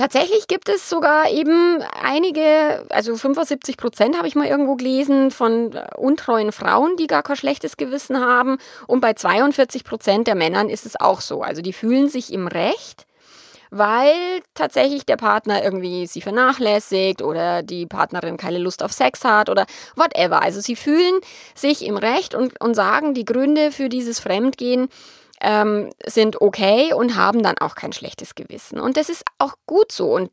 Tatsächlich 0.00 0.48
gibt 0.48 0.70
es 0.70 0.88
sogar 0.88 1.28
eben 1.28 1.82
einige, 2.02 2.86
also 2.88 3.18
75 3.18 3.76
Prozent 3.76 4.16
habe 4.16 4.26
ich 4.26 4.34
mal 4.34 4.46
irgendwo 4.46 4.76
gelesen, 4.76 5.30
von 5.30 5.74
äh, 5.74 5.88
untreuen 5.94 6.52
Frauen, 6.52 6.96
die 6.96 7.06
gar 7.06 7.22
kein 7.22 7.36
schlechtes 7.36 7.76
Gewissen 7.76 8.18
haben. 8.18 8.56
Und 8.86 9.02
bei 9.02 9.12
42 9.12 9.84
Prozent 9.84 10.26
der 10.26 10.36
Männern 10.36 10.70
ist 10.70 10.86
es 10.86 10.98
auch 10.98 11.20
so. 11.20 11.42
Also 11.42 11.60
die 11.60 11.74
fühlen 11.74 12.08
sich 12.08 12.32
im 12.32 12.46
Recht, 12.46 13.04
weil 13.70 14.14
tatsächlich 14.54 15.04
der 15.04 15.18
Partner 15.18 15.62
irgendwie 15.62 16.06
sie 16.06 16.22
vernachlässigt 16.22 17.20
oder 17.20 17.62
die 17.62 17.84
Partnerin 17.84 18.38
keine 18.38 18.56
Lust 18.56 18.82
auf 18.82 18.92
Sex 18.92 19.22
hat 19.22 19.50
oder 19.50 19.66
whatever. 19.96 20.40
Also 20.40 20.62
sie 20.62 20.76
fühlen 20.76 21.20
sich 21.54 21.84
im 21.84 21.98
Recht 21.98 22.34
und, 22.34 22.58
und 22.58 22.72
sagen, 22.72 23.12
die 23.12 23.26
Gründe 23.26 23.70
für 23.70 23.90
dieses 23.90 24.18
Fremdgehen 24.18 24.88
ähm, 25.40 25.90
sind 26.06 26.40
okay 26.40 26.92
und 26.92 27.16
haben 27.16 27.42
dann 27.42 27.58
auch 27.58 27.74
kein 27.74 27.92
schlechtes 27.92 28.34
Gewissen. 28.34 28.78
Und 28.78 28.96
das 28.96 29.08
ist 29.08 29.24
auch 29.38 29.54
gut 29.66 29.90
so. 29.92 30.12
Und 30.12 30.30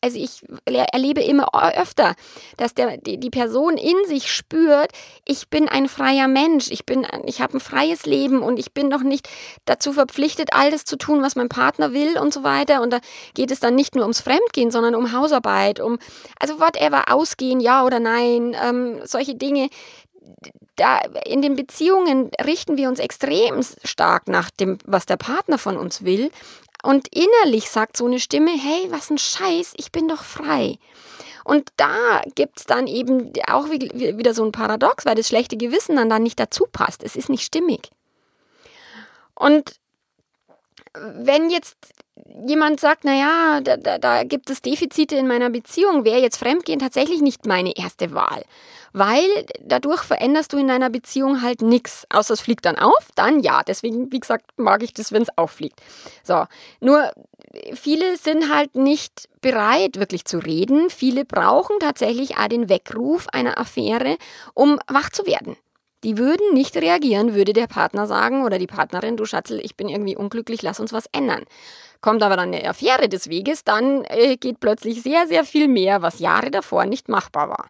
also 0.00 0.18
ich 0.18 0.42
erlebe 0.64 1.20
immer 1.22 1.48
öfter, 1.76 2.14
dass 2.56 2.74
der, 2.74 2.96
die, 2.96 3.18
die 3.18 3.30
Person 3.30 3.76
in 3.76 3.96
sich 4.06 4.30
spürt, 4.30 4.92
ich 5.24 5.48
bin 5.48 5.68
ein 5.68 5.88
freier 5.88 6.28
Mensch, 6.28 6.70
ich 6.70 6.84
ich 7.24 7.40
habe 7.40 7.56
ein 7.56 7.60
freies 7.60 8.06
Leben 8.06 8.42
und 8.42 8.58
ich 8.58 8.72
bin 8.72 8.90
doch 8.90 9.02
nicht 9.02 9.28
dazu 9.64 9.92
verpflichtet, 9.92 10.50
alles 10.52 10.84
zu 10.84 10.96
tun, 10.96 11.22
was 11.22 11.34
mein 11.34 11.48
Partner 11.48 11.92
will 11.92 12.18
und 12.18 12.32
so 12.32 12.44
weiter. 12.44 12.82
Und 12.82 12.92
da 12.92 13.00
geht 13.34 13.50
es 13.50 13.60
dann 13.60 13.74
nicht 13.74 13.96
nur 13.96 14.04
ums 14.04 14.20
Fremdgehen, 14.20 14.70
sondern 14.70 14.94
um 14.94 15.12
Hausarbeit, 15.12 15.80
um, 15.80 15.98
also 16.38 16.60
whatever, 16.60 17.12
ausgehen, 17.12 17.58
ja 17.58 17.84
oder 17.84 17.98
nein, 17.98 18.56
ähm, 18.62 19.00
solche 19.04 19.34
Dinge, 19.34 19.68
da 20.76 20.98
in 21.24 21.42
den 21.42 21.56
Beziehungen 21.56 22.30
richten 22.44 22.76
wir 22.76 22.88
uns 22.88 22.98
extrem 22.98 23.62
stark 23.84 24.28
nach 24.28 24.50
dem, 24.50 24.78
was 24.84 25.06
der 25.06 25.16
Partner 25.16 25.58
von 25.58 25.76
uns 25.76 26.04
will. 26.04 26.30
Und 26.82 27.08
innerlich 27.08 27.70
sagt 27.70 27.96
so 27.96 28.06
eine 28.06 28.20
Stimme, 28.20 28.50
hey, 28.50 28.86
was 28.90 29.10
ein 29.10 29.18
Scheiß, 29.18 29.74
ich 29.76 29.90
bin 29.90 30.08
doch 30.08 30.22
frei. 30.22 30.78
Und 31.44 31.70
da 31.76 32.22
gibt 32.34 32.58
es 32.58 32.66
dann 32.66 32.86
eben 32.86 33.32
auch 33.48 33.70
wieder 33.70 34.34
so 34.34 34.44
ein 34.44 34.52
Paradox, 34.52 35.06
weil 35.06 35.14
das 35.14 35.28
schlechte 35.28 35.56
Gewissen 35.56 35.96
dann, 35.96 36.10
dann 36.10 36.22
nicht 36.22 36.38
dazu 36.38 36.66
passt. 36.70 37.02
Es 37.02 37.16
ist 37.16 37.28
nicht 37.28 37.44
stimmig. 37.44 37.90
Und 39.34 39.76
wenn 40.94 41.50
jetzt 41.50 41.76
jemand 42.46 42.80
sagt, 42.80 43.04
naja, 43.04 43.60
da, 43.60 43.76
da, 43.76 43.98
da 43.98 44.24
gibt 44.24 44.50
es 44.50 44.62
Defizite 44.62 45.16
in 45.16 45.26
meiner 45.26 45.50
Beziehung, 45.50 46.04
wäre 46.04 46.20
jetzt 46.20 46.38
Fremdgehen 46.38 46.78
tatsächlich 46.78 47.20
nicht 47.20 47.46
meine 47.46 47.76
erste 47.76 48.12
Wahl. 48.12 48.44
Weil 48.92 49.28
dadurch 49.60 50.02
veränderst 50.02 50.52
du 50.52 50.58
in 50.58 50.68
deiner 50.68 50.88
Beziehung 50.88 51.42
halt 51.42 51.60
nichts. 51.60 52.06
Außer 52.08 52.32
es 52.34 52.40
fliegt 52.40 52.64
dann 52.64 52.78
auf, 52.78 53.08
dann 53.14 53.40
ja. 53.40 53.62
Deswegen, 53.62 54.10
wie 54.10 54.20
gesagt, 54.20 54.58
mag 54.58 54.82
ich 54.82 54.94
das, 54.94 55.12
wenn 55.12 55.22
es 55.22 55.36
auffliegt. 55.36 55.80
So, 56.22 56.46
nur 56.80 57.12
viele 57.74 58.16
sind 58.16 58.50
halt 58.54 58.74
nicht 58.74 59.28
bereit, 59.42 59.98
wirklich 59.98 60.24
zu 60.24 60.38
reden. 60.38 60.88
Viele 60.88 61.26
brauchen 61.26 61.78
tatsächlich 61.78 62.38
auch 62.38 62.48
den 62.48 62.70
Weckruf 62.70 63.26
einer 63.32 63.58
Affäre, 63.58 64.16
um 64.54 64.78
wach 64.88 65.10
zu 65.10 65.26
werden. 65.26 65.56
Die 66.04 66.18
würden 66.18 66.54
nicht 66.54 66.76
reagieren, 66.76 67.34
würde 67.34 67.52
der 67.52 67.66
Partner 67.66 68.06
sagen 68.06 68.44
oder 68.44 68.58
die 68.58 68.66
Partnerin, 68.66 69.16
du 69.16 69.24
Schatzel, 69.24 69.60
ich 69.62 69.76
bin 69.76 69.88
irgendwie 69.88 70.16
unglücklich, 70.16 70.62
lass 70.62 70.78
uns 70.78 70.92
was 70.92 71.06
ändern. 71.12 71.44
Kommt 72.00 72.22
aber 72.22 72.36
dann 72.36 72.52
eine 72.52 72.68
Affäre 72.68 73.08
des 73.08 73.28
Weges, 73.28 73.64
dann 73.64 74.04
äh, 74.04 74.36
geht 74.36 74.60
plötzlich 74.60 75.02
sehr, 75.02 75.26
sehr 75.26 75.44
viel 75.44 75.68
mehr, 75.68 76.02
was 76.02 76.18
Jahre 76.18 76.50
davor 76.50 76.84
nicht 76.84 77.08
machbar 77.08 77.48
war. 77.48 77.68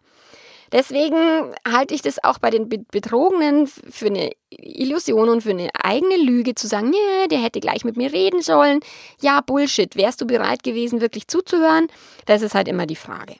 Deswegen 0.71 1.55
halte 1.65 1.93
ich 1.93 2.01
das 2.01 2.21
auch 2.23 2.39
bei 2.39 2.49
den 2.49 2.67
Betrogenen 2.67 3.67
für 3.67 4.07
eine 4.07 4.31
Illusion 4.49 5.29
und 5.29 5.41
für 5.41 5.51
eine 5.51 5.69
eigene 5.81 6.17
Lüge 6.17 6.55
zu 6.55 6.67
sagen, 6.67 6.89
nee, 6.89 7.27
der 7.31 7.39
hätte 7.39 7.61
gleich 7.61 7.85
mit 7.85 7.95
mir 7.95 8.11
reden 8.11 8.41
sollen. 8.41 8.81
Ja, 9.21 9.39
Bullshit. 9.41 9.95
Wärst 9.95 10.19
du 10.19 10.27
bereit 10.27 10.63
gewesen, 10.63 10.99
wirklich 10.99 11.27
zuzuhören? 11.27 11.87
Das 12.25 12.41
ist 12.41 12.53
halt 12.53 12.67
immer 12.67 12.85
die 12.85 12.97
Frage. 12.97 13.35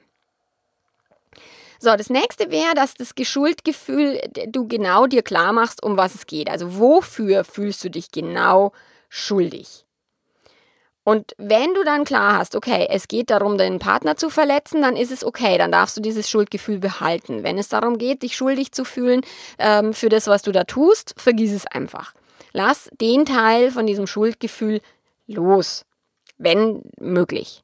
So, 1.80 1.96
das 1.96 2.10
nächste 2.10 2.52
wäre, 2.52 2.74
dass 2.76 2.94
das 2.94 3.16
Geschuldgefühl 3.16 4.20
du 4.48 4.68
genau 4.68 5.08
dir 5.08 5.22
klar 5.22 5.54
machst, 5.54 5.84
um 5.84 5.98
was 5.98 6.16
es 6.16 6.26
geht. 6.26 6.50
Also 6.50 6.80
wofür 6.80 7.44
fühlst 7.44 7.84
du 7.84 7.90
dich 7.90 8.12
genau 8.12 8.72
schuldig? 9.10 9.86
Und 11.08 11.32
wenn 11.38 11.74
du 11.74 11.86
dann 11.86 12.04
klar 12.04 12.38
hast, 12.38 12.54
okay, 12.54 12.86
es 12.90 13.08
geht 13.08 13.30
darum, 13.30 13.58
deinen 13.58 13.80
Partner 13.80 14.18
zu 14.18 14.30
verletzen, 14.30 14.82
dann 14.82 14.98
ist 14.98 15.10
es 15.10 15.24
okay, 15.24 15.58
dann 15.58 15.72
darfst 15.72 15.96
du 15.96 16.02
dieses 16.02 16.30
Schuldgefühl 16.30 16.80
behalten. 16.80 17.44
Wenn 17.44 17.58
es 17.58 17.70
darum 17.70 17.98
geht, 17.98 18.24
dich 18.24 18.36
schuldig 18.36 18.74
zu 18.74 18.84
fühlen 18.84 19.22
ähm, 19.58 19.94
für 19.94 20.10
das, 20.10 20.28
was 20.28 20.42
du 20.42 20.52
da 20.52 20.66
tust, 20.66 21.14
vergiss 21.16 21.54
es 21.54 21.66
einfach. 21.66 22.14
Lass 22.52 22.90
den 23.00 23.26
Teil 23.26 23.72
von 23.72 23.88
diesem 23.88 24.06
Schuldgefühl 24.06 24.82
los, 25.28 25.86
wenn 26.38 26.82
möglich. 27.00 27.64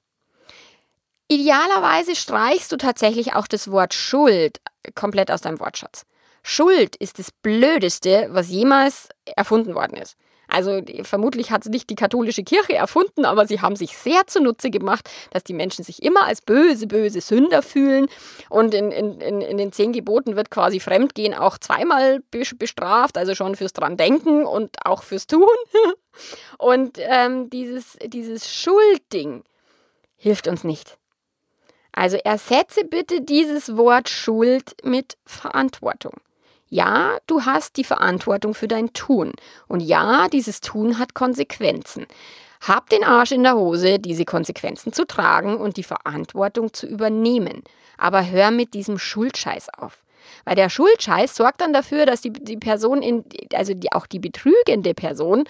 Idealerweise 1.34 2.16
streichst 2.16 2.72
du 2.72 2.78
tatsächlich 2.78 3.34
auch 3.34 3.48
das 3.48 3.72
Wort 3.72 3.96
Schuld 3.96 4.62
komplett 4.94 5.32
aus 5.32 5.42
deinem 5.42 5.60
Wortschatz. 5.60 6.06
Schuld 6.44 6.96
ist 6.96 7.18
das 7.18 7.32
Blödeste, 7.32 8.28
was 8.30 8.50
jemals 8.50 9.10
erfunden 9.36 9.74
worden 9.74 9.98
ist. 9.98 10.16
Also 10.48 10.82
vermutlich 11.02 11.50
hat 11.50 11.64
es 11.64 11.70
nicht 11.70 11.90
die 11.90 11.96
katholische 11.96 12.44
Kirche 12.44 12.76
erfunden, 12.76 13.26
aber 13.26 13.48
sie 13.48 13.62
haben 13.62 13.76
sich 13.76 13.98
sehr 13.98 14.28
zunutze 14.28 14.70
gemacht, 14.70 15.10
dass 15.32 15.44
die 15.44 15.56
Menschen 15.56 15.84
sich 15.84 16.04
immer 16.04 16.28
als 16.28 16.42
böse, 16.42 16.86
böse 16.86 17.20
Sünder 17.20 17.64
fühlen. 17.64 18.10
Und 18.50 18.76
in, 18.76 18.92
in, 18.92 19.20
in, 19.20 19.58
den 19.58 19.72
zehn 19.72 19.92
Geboten 19.92 20.36
wird 20.36 20.52
quasi 20.52 20.80
Fremdgehen 20.80 21.34
auch 21.34 21.58
zweimal 21.58 22.22
bestraft, 22.30 23.18
also 23.18 23.34
schon 23.34 23.56
fürs 23.56 23.74
dran 23.74 23.98
denken 23.98 24.46
und 24.46 24.86
auch 24.86 25.02
fürs 25.02 25.26
Tun. 25.26 25.48
und 26.60 27.00
ähm, 27.00 27.50
dieses, 27.50 27.98
dieses 28.06 28.54
Schuldding 28.54 29.44
hilft 30.16 30.48
uns 30.48 30.64
nicht. 30.64 31.00
Also 31.94 32.18
ersetze 32.18 32.84
bitte 32.84 33.22
dieses 33.22 33.78
Wort 33.78 34.10
Schuld 34.10 34.76
mit 34.84 35.16
Verantwortung. 35.26 36.14
Ja, 36.70 37.18
du 37.28 37.46
hast 37.46 37.78
die 37.78 37.84
Verantwortung 37.84 38.56
für 38.56 38.68
dein 38.68 38.94
Tun. 38.94 39.32
Und 39.68 39.80
ja, 39.80 40.28
dieses 40.28 40.60
Tun 40.60 40.98
hat 40.98 41.14
Konsequenzen. 41.14 42.08
Hab 42.62 42.90
den 42.90 43.04
Arsch 43.04 43.32
in 43.32 43.44
der 43.44 43.56
Hose, 43.56 44.00
diese 44.00 44.26
Konsequenzen 44.26 44.92
zu 44.92 45.06
tragen 45.06 45.58
und 45.58 45.78
die 45.78 45.84
Verantwortung 45.84 46.74
zu 46.74 46.88
übernehmen. 46.88 47.64
Aber 47.98 48.28
hör 48.28 48.50
mit 48.50 48.74
diesem 48.74 48.98
Schuldscheiß 48.98 49.68
auf. 49.78 50.04
Weil 50.46 50.56
der 50.56 50.70
Schuldscheiß 50.70 51.36
sorgt 51.36 51.62
dann 51.62 51.74
dafür, 51.74 52.08
dass 52.08 52.22
die, 52.22 52.32
die 52.32 52.58
Person, 52.58 53.04
in, 53.04 53.24
also 53.54 53.74
die, 53.74 53.92
auch 53.92 54.08
die 54.08 54.20
betrügende 54.20 54.96
Person, 54.96 55.44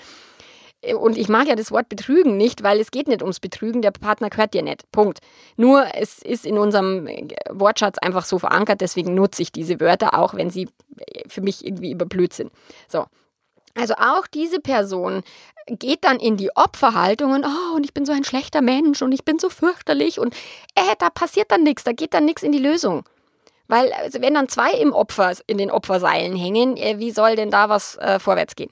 und 0.98 1.18
ich 1.18 1.30
mag 1.30 1.48
ja 1.48 1.56
das 1.56 1.72
Wort 1.72 1.88
betrügen 1.90 2.36
nicht, 2.36 2.64
weil 2.64 2.80
es 2.80 2.92
geht 2.92 3.08
nicht 3.08 3.22
ums 3.22 3.40
Betrügen, 3.40 3.82
der 3.82 3.92
Partner 3.92 4.30
gehört 4.30 4.54
dir 4.54 4.64
nicht. 4.64 4.92
Punkt. 4.92 5.20
Nur 5.56 5.86
es 5.96 6.20
ist 6.20 6.46
in 6.46 6.58
unserem 6.58 7.08
Wortschatz 7.50 7.98
einfach 8.00 8.26
so 8.26 8.40
verankert, 8.40 8.82
deswegen 8.82 9.14
nutze 9.14 9.42
ich 9.42 9.52
diese 9.52 9.80
Wörter 9.80 10.18
auch, 10.18 10.34
wenn 10.34 10.50
sie 10.50 10.68
für 11.28 11.42
mich 11.42 11.66
irgendwie 11.66 11.92
überblöd 11.92 12.34
sind. 12.34 12.52
So. 12.88 13.06
Also 13.76 13.96
auch 13.96 14.28
diese 14.28 14.60
Person 14.60 15.24
geht 15.68 16.04
dann 16.04 16.20
in 16.20 16.38
die 16.38 16.56
Opferhaltung 16.56 17.32
und 17.32 17.46
oh, 17.46 17.76
und 17.76 17.86
ich 17.86 17.94
bin 17.94 18.06
so 18.06 18.12
ein 18.12 18.24
schlechter 18.24 18.62
Mensch 18.62 19.02
und 19.02 19.12
ich 19.14 19.26
bin 19.26 19.40
so 19.40 19.50
fürchterlich 19.50 20.20
und 20.20 20.36
äh, 20.76 20.96
da 21.00 21.10
passiert 21.10 21.52
dann 21.52 21.64
nichts, 21.64 21.84
da 21.84 21.94
geht 21.94 22.14
dann 22.14 22.26
nichts 22.26 22.44
in 22.44 22.52
die 22.52 22.60
Lösung. 22.60 23.04
Weil 23.68 23.92
also 23.94 24.22
wenn 24.22 24.34
dann 24.34 24.50
zwei 24.50 24.72
im 24.72 24.94
Opfer, 24.94 25.34
in 25.48 25.58
den 25.58 25.72
Opferseilen 25.72 26.36
hängen, 26.36 26.78
äh, 26.78 27.00
wie 27.00 27.12
soll 27.12 27.36
denn 27.36 27.50
da 27.50 27.70
was 27.70 27.96
äh, 27.98 28.20
vorwärts 28.20 28.56
gehen? 28.56 28.72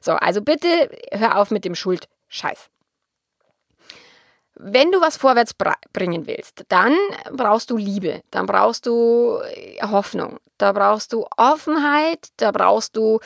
So, 0.00 0.12
also 0.12 0.42
bitte 0.42 0.90
hör 1.12 1.38
auf 1.38 1.50
mit 1.50 1.64
dem 1.64 1.74
Schuldscheiß. 1.74 2.70
Wenn 4.60 4.90
du 4.90 5.00
was 5.00 5.16
vorwärts 5.16 5.54
bringen 5.92 6.26
willst, 6.26 6.64
dann 6.68 6.96
brauchst 7.32 7.70
du 7.70 7.76
Liebe, 7.76 8.22
dann 8.32 8.46
brauchst 8.46 8.86
du 8.86 9.38
äh, 9.54 9.80
Hoffnung, 9.82 10.38
da 10.58 10.72
brauchst 10.72 11.12
du 11.12 11.26
Offenheit, 11.36 12.28
da 12.38 12.50
brauchst 12.50 12.96
du 12.96 13.20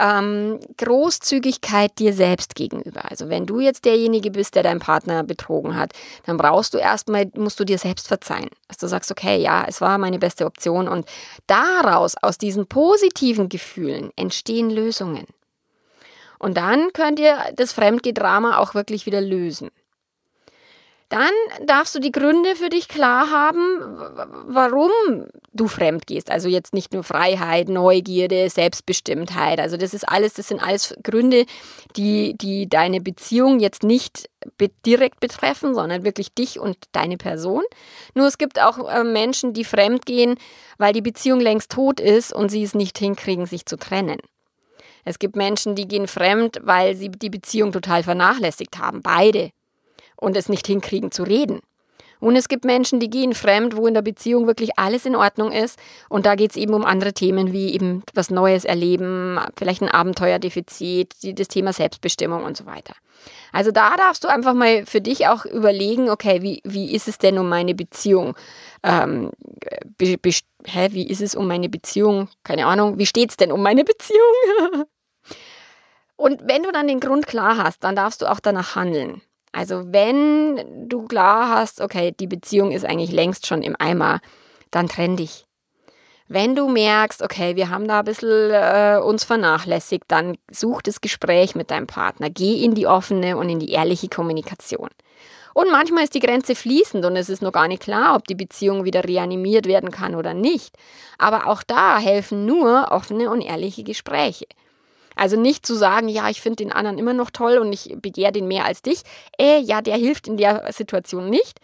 ähm, 0.00 0.58
Großzügigkeit 0.78 1.98
dir 1.98 2.12
selbst 2.12 2.54
gegenüber. 2.54 3.10
Also 3.10 3.28
wenn 3.28 3.46
du 3.46 3.60
jetzt 3.60 3.84
derjenige 3.84 4.30
bist, 4.30 4.54
der 4.54 4.62
deinen 4.62 4.80
Partner 4.80 5.22
betrogen 5.22 5.76
hat, 5.76 5.92
dann 6.24 6.38
brauchst 6.38 6.72
du 6.74 6.78
erstmal, 6.78 7.30
musst 7.36 7.60
du 7.60 7.64
dir 7.64 7.78
selbst 7.78 8.08
verzeihen. 8.08 8.48
Dass 8.68 8.78
du 8.78 8.88
sagst, 8.88 9.10
okay, 9.10 9.40
ja, 9.40 9.64
es 9.68 9.80
war 9.80 9.98
meine 9.98 10.18
beste 10.18 10.46
Option 10.46 10.88
und 10.88 11.06
daraus, 11.46 12.16
aus 12.20 12.38
diesen 12.38 12.66
positiven 12.66 13.48
Gefühlen 13.48 14.10
entstehen 14.16 14.70
Lösungen. 14.70 15.26
Und 16.42 16.56
dann 16.56 16.92
könnt 16.92 17.20
ihr 17.20 17.38
das 17.54 17.72
Fremdgedrama 17.72 18.58
auch 18.58 18.74
wirklich 18.74 19.06
wieder 19.06 19.20
lösen. 19.20 19.70
Dann 21.08 21.30
darfst 21.66 21.94
du 21.94 22.00
die 22.00 22.10
Gründe 22.10 22.56
für 22.56 22.68
dich 22.68 22.88
klar 22.88 23.30
haben, 23.30 23.60
warum 24.46 24.90
du 25.52 25.68
fremd 25.68 26.06
gehst. 26.06 26.32
Also 26.32 26.48
jetzt 26.48 26.74
nicht 26.74 26.94
nur 26.94 27.04
Freiheit, 27.04 27.68
Neugierde, 27.68 28.50
Selbstbestimmtheit. 28.50 29.60
Also 29.60 29.76
das 29.76 29.94
ist 29.94 30.08
alles, 30.08 30.34
das 30.34 30.48
sind 30.48 30.60
alles 30.60 30.96
Gründe, 31.04 31.44
die, 31.96 32.34
die 32.36 32.68
deine 32.68 33.00
Beziehung 33.00 33.60
jetzt 33.60 33.84
nicht 33.84 34.28
direkt 34.84 35.20
betreffen, 35.20 35.74
sondern 35.74 36.02
wirklich 36.02 36.34
dich 36.34 36.58
und 36.58 36.76
deine 36.90 37.18
Person. 37.18 37.62
Nur 38.14 38.26
es 38.26 38.36
gibt 38.36 38.60
auch 38.60 38.88
äh, 38.88 39.04
Menschen, 39.04 39.52
die 39.52 39.64
fremd 39.64 40.06
gehen, 40.06 40.36
weil 40.78 40.92
die 40.92 41.02
Beziehung 41.02 41.38
längst 41.38 41.70
tot 41.70 42.00
ist 42.00 42.32
und 42.32 42.48
sie 42.48 42.64
es 42.64 42.74
nicht 42.74 42.98
hinkriegen, 42.98 43.46
sich 43.46 43.64
zu 43.64 43.76
trennen. 43.76 44.18
Es 45.04 45.18
gibt 45.18 45.36
Menschen, 45.36 45.74
die 45.74 45.88
gehen 45.88 46.06
fremd, 46.06 46.60
weil 46.62 46.94
sie 46.94 47.10
die 47.10 47.30
Beziehung 47.30 47.72
total 47.72 48.02
vernachlässigt 48.02 48.78
haben, 48.78 49.02
beide, 49.02 49.50
und 50.16 50.36
es 50.36 50.48
nicht 50.48 50.66
hinkriegen 50.66 51.10
zu 51.10 51.24
reden. 51.24 51.60
Und 52.22 52.36
es 52.36 52.46
gibt 52.46 52.64
Menschen, 52.64 53.00
die 53.00 53.10
gehen 53.10 53.34
fremd, 53.34 53.76
wo 53.76 53.88
in 53.88 53.94
der 53.94 54.02
Beziehung 54.02 54.46
wirklich 54.46 54.78
alles 54.78 55.06
in 55.06 55.16
Ordnung 55.16 55.50
ist. 55.50 55.76
Und 56.08 56.24
da 56.24 56.36
geht 56.36 56.52
es 56.52 56.56
eben 56.56 56.72
um 56.72 56.84
andere 56.84 57.12
Themen 57.12 57.52
wie 57.52 57.74
eben 57.74 58.04
was 58.14 58.30
Neues 58.30 58.64
erleben, 58.64 59.40
vielleicht 59.56 59.82
ein 59.82 59.88
Abenteuerdefizit, 59.88 61.16
das 61.36 61.48
Thema 61.48 61.72
Selbstbestimmung 61.72 62.44
und 62.44 62.56
so 62.56 62.64
weiter. 62.64 62.94
Also 63.50 63.72
da 63.72 63.96
darfst 63.96 64.22
du 64.22 64.28
einfach 64.28 64.54
mal 64.54 64.86
für 64.86 65.00
dich 65.00 65.26
auch 65.26 65.44
überlegen, 65.46 66.10
okay, 66.10 66.42
wie, 66.42 66.60
wie 66.62 66.94
ist 66.94 67.08
es 67.08 67.18
denn 67.18 67.38
um 67.38 67.48
meine 67.48 67.74
Beziehung? 67.74 68.36
Ähm, 68.84 69.32
be, 69.98 70.16
be, 70.16 70.30
hä, 70.64 70.90
wie 70.92 71.08
ist 71.08 71.22
es 71.22 71.34
um 71.34 71.48
meine 71.48 71.68
Beziehung? 71.68 72.28
Keine 72.44 72.66
Ahnung, 72.66 72.98
wie 72.98 73.06
steht 73.06 73.30
es 73.30 73.36
denn 73.36 73.50
um 73.50 73.60
meine 73.60 73.82
Beziehung? 73.82 74.20
und 76.16 76.40
wenn 76.46 76.62
du 76.62 76.70
dann 76.70 76.86
den 76.86 77.00
Grund 77.00 77.26
klar 77.26 77.56
hast, 77.56 77.82
dann 77.82 77.96
darfst 77.96 78.22
du 78.22 78.30
auch 78.30 78.38
danach 78.38 78.76
handeln. 78.76 79.22
Also 79.52 79.92
wenn 79.92 80.88
du 80.88 81.06
klar 81.06 81.50
hast, 81.50 81.80
okay, 81.80 82.14
die 82.18 82.26
Beziehung 82.26 82.72
ist 82.72 82.84
eigentlich 82.84 83.12
längst 83.12 83.46
schon 83.46 83.62
im 83.62 83.76
Eimer, 83.78 84.20
dann 84.70 84.88
trenn 84.88 85.16
dich. 85.16 85.46
Wenn 86.28 86.56
du 86.56 86.66
merkst, 86.68 87.20
okay, 87.20 87.56
wir 87.56 87.68
haben 87.68 87.86
da 87.86 87.98
ein 87.98 88.04
bisschen 88.06 88.50
äh, 88.50 88.98
uns 89.04 89.22
vernachlässigt, 89.24 90.04
dann 90.08 90.38
such 90.50 90.80
das 90.80 91.02
Gespräch 91.02 91.54
mit 91.54 91.70
deinem 91.70 91.86
Partner. 91.86 92.30
Geh 92.30 92.64
in 92.64 92.74
die 92.74 92.86
offene 92.86 93.36
und 93.36 93.50
in 93.50 93.58
die 93.58 93.70
ehrliche 93.70 94.08
Kommunikation. 94.08 94.88
Und 95.52 95.70
manchmal 95.70 96.04
ist 96.04 96.14
die 96.14 96.20
Grenze 96.20 96.54
fließend 96.54 97.04
und 97.04 97.16
es 97.16 97.28
ist 97.28 97.42
noch 97.42 97.52
gar 97.52 97.68
nicht 97.68 97.82
klar, 97.82 98.16
ob 98.16 98.26
die 98.26 98.34
Beziehung 98.34 98.84
wieder 98.84 99.04
reanimiert 99.04 99.66
werden 99.66 99.90
kann 99.90 100.14
oder 100.14 100.32
nicht. 100.32 100.74
Aber 101.18 101.48
auch 101.48 101.62
da 101.62 101.98
helfen 101.98 102.46
nur 102.46 102.88
offene 102.90 103.30
und 103.30 103.42
ehrliche 103.42 103.82
Gespräche. 103.82 104.46
Also 105.16 105.36
nicht 105.36 105.66
zu 105.66 105.74
sagen, 105.74 106.08
ja, 106.08 106.28
ich 106.28 106.40
finde 106.40 106.56
den 106.56 106.72
anderen 106.72 106.98
immer 106.98 107.12
noch 107.14 107.30
toll 107.30 107.58
und 107.58 107.72
ich 107.72 107.96
begehre 108.00 108.32
den 108.32 108.48
mehr 108.48 108.64
als 108.64 108.82
dich. 108.82 109.02
Äh, 109.38 109.60
ja, 109.60 109.80
der 109.82 109.96
hilft 109.96 110.28
in 110.28 110.36
der 110.36 110.72
Situation 110.72 111.30
nicht. 111.30 111.60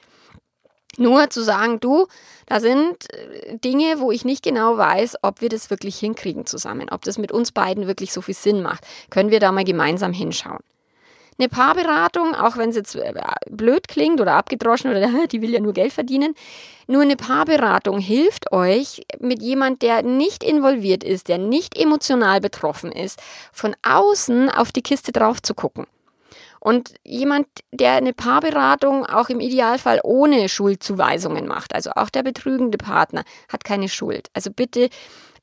Nur 0.96 1.30
zu 1.30 1.44
sagen, 1.44 1.78
du, 1.78 2.08
da 2.46 2.60
sind 2.60 3.12
äh, 3.12 3.56
Dinge, 3.58 4.00
wo 4.00 4.10
ich 4.10 4.24
nicht 4.24 4.42
genau 4.42 4.76
weiß, 4.76 5.18
ob 5.22 5.40
wir 5.40 5.48
das 5.48 5.70
wirklich 5.70 5.96
hinkriegen 5.98 6.44
zusammen, 6.44 6.88
ob 6.90 7.02
das 7.02 7.18
mit 7.18 7.30
uns 7.30 7.52
beiden 7.52 7.86
wirklich 7.86 8.12
so 8.12 8.20
viel 8.20 8.34
Sinn 8.34 8.62
macht. 8.62 8.84
Können 9.10 9.30
wir 9.30 9.38
da 9.38 9.52
mal 9.52 9.64
gemeinsam 9.64 10.12
hinschauen? 10.12 10.62
Eine 11.38 11.48
Paarberatung, 11.48 12.34
auch 12.34 12.56
wenn 12.56 12.70
es 12.70 12.76
jetzt 12.76 12.96
äh, 12.96 13.14
blöd 13.48 13.86
klingt 13.86 14.20
oder 14.20 14.34
abgedroschen 14.34 14.90
oder 14.90 15.26
die 15.30 15.40
will 15.40 15.50
ja 15.50 15.60
nur 15.60 15.72
Geld 15.72 15.92
verdienen, 15.92 16.34
nur 16.88 17.02
eine 17.02 17.16
Paarberatung 17.16 17.98
hilft 17.98 18.50
euch 18.50 19.02
mit 19.20 19.40
jemand, 19.42 19.82
der 19.82 20.02
nicht 20.02 20.42
involviert 20.42 21.04
ist, 21.04 21.28
der 21.28 21.38
nicht 21.38 21.78
emotional 21.78 22.40
betroffen 22.40 22.90
ist, 22.90 23.20
von 23.52 23.76
außen 23.82 24.50
auf 24.50 24.72
die 24.72 24.82
Kiste 24.82 25.12
drauf 25.12 25.40
zu 25.40 25.54
gucken. 25.54 25.86
Und 26.60 26.94
jemand, 27.04 27.46
der 27.70 27.92
eine 27.92 28.12
Paarberatung 28.12 29.06
auch 29.06 29.28
im 29.28 29.38
Idealfall 29.38 30.00
ohne 30.02 30.48
Schuldzuweisungen 30.48 31.46
macht, 31.46 31.74
also 31.74 31.90
auch 31.94 32.10
der 32.10 32.24
betrügende 32.24 32.78
Partner, 32.78 33.22
hat 33.48 33.64
keine 33.64 33.88
Schuld. 33.88 34.28
Also 34.32 34.50
bitte 34.50 34.88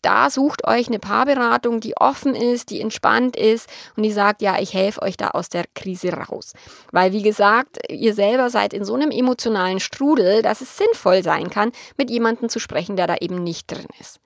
da 0.05 0.29
sucht 0.29 0.67
euch 0.67 0.87
eine 0.87 0.99
Paarberatung, 0.99 1.79
die 1.79 1.97
offen 1.97 2.35
ist, 2.35 2.69
die 2.69 2.79
entspannt 2.79 3.35
ist 3.35 3.67
und 3.97 4.03
die 4.03 4.11
sagt, 4.11 4.41
ja, 4.43 4.59
ich 4.59 4.73
helfe 4.73 5.01
euch 5.01 5.17
da 5.17 5.29
aus 5.29 5.49
der 5.49 5.65
Krise 5.73 6.13
raus. 6.13 6.53
Weil, 6.91 7.11
wie 7.11 7.23
gesagt, 7.23 7.79
ihr 7.89 8.13
selber 8.13 8.51
seid 8.51 8.73
in 8.73 8.85
so 8.85 8.93
einem 8.93 9.09
emotionalen 9.09 9.79
Strudel, 9.79 10.43
dass 10.43 10.61
es 10.61 10.77
sinnvoll 10.77 11.23
sein 11.23 11.49
kann, 11.49 11.71
mit 11.97 12.11
jemandem 12.11 12.49
zu 12.49 12.59
sprechen, 12.59 12.95
der 12.95 13.07
da 13.07 13.15
eben 13.19 13.43
nicht 13.43 13.71
drin 13.71 13.87
ist. 13.99 14.19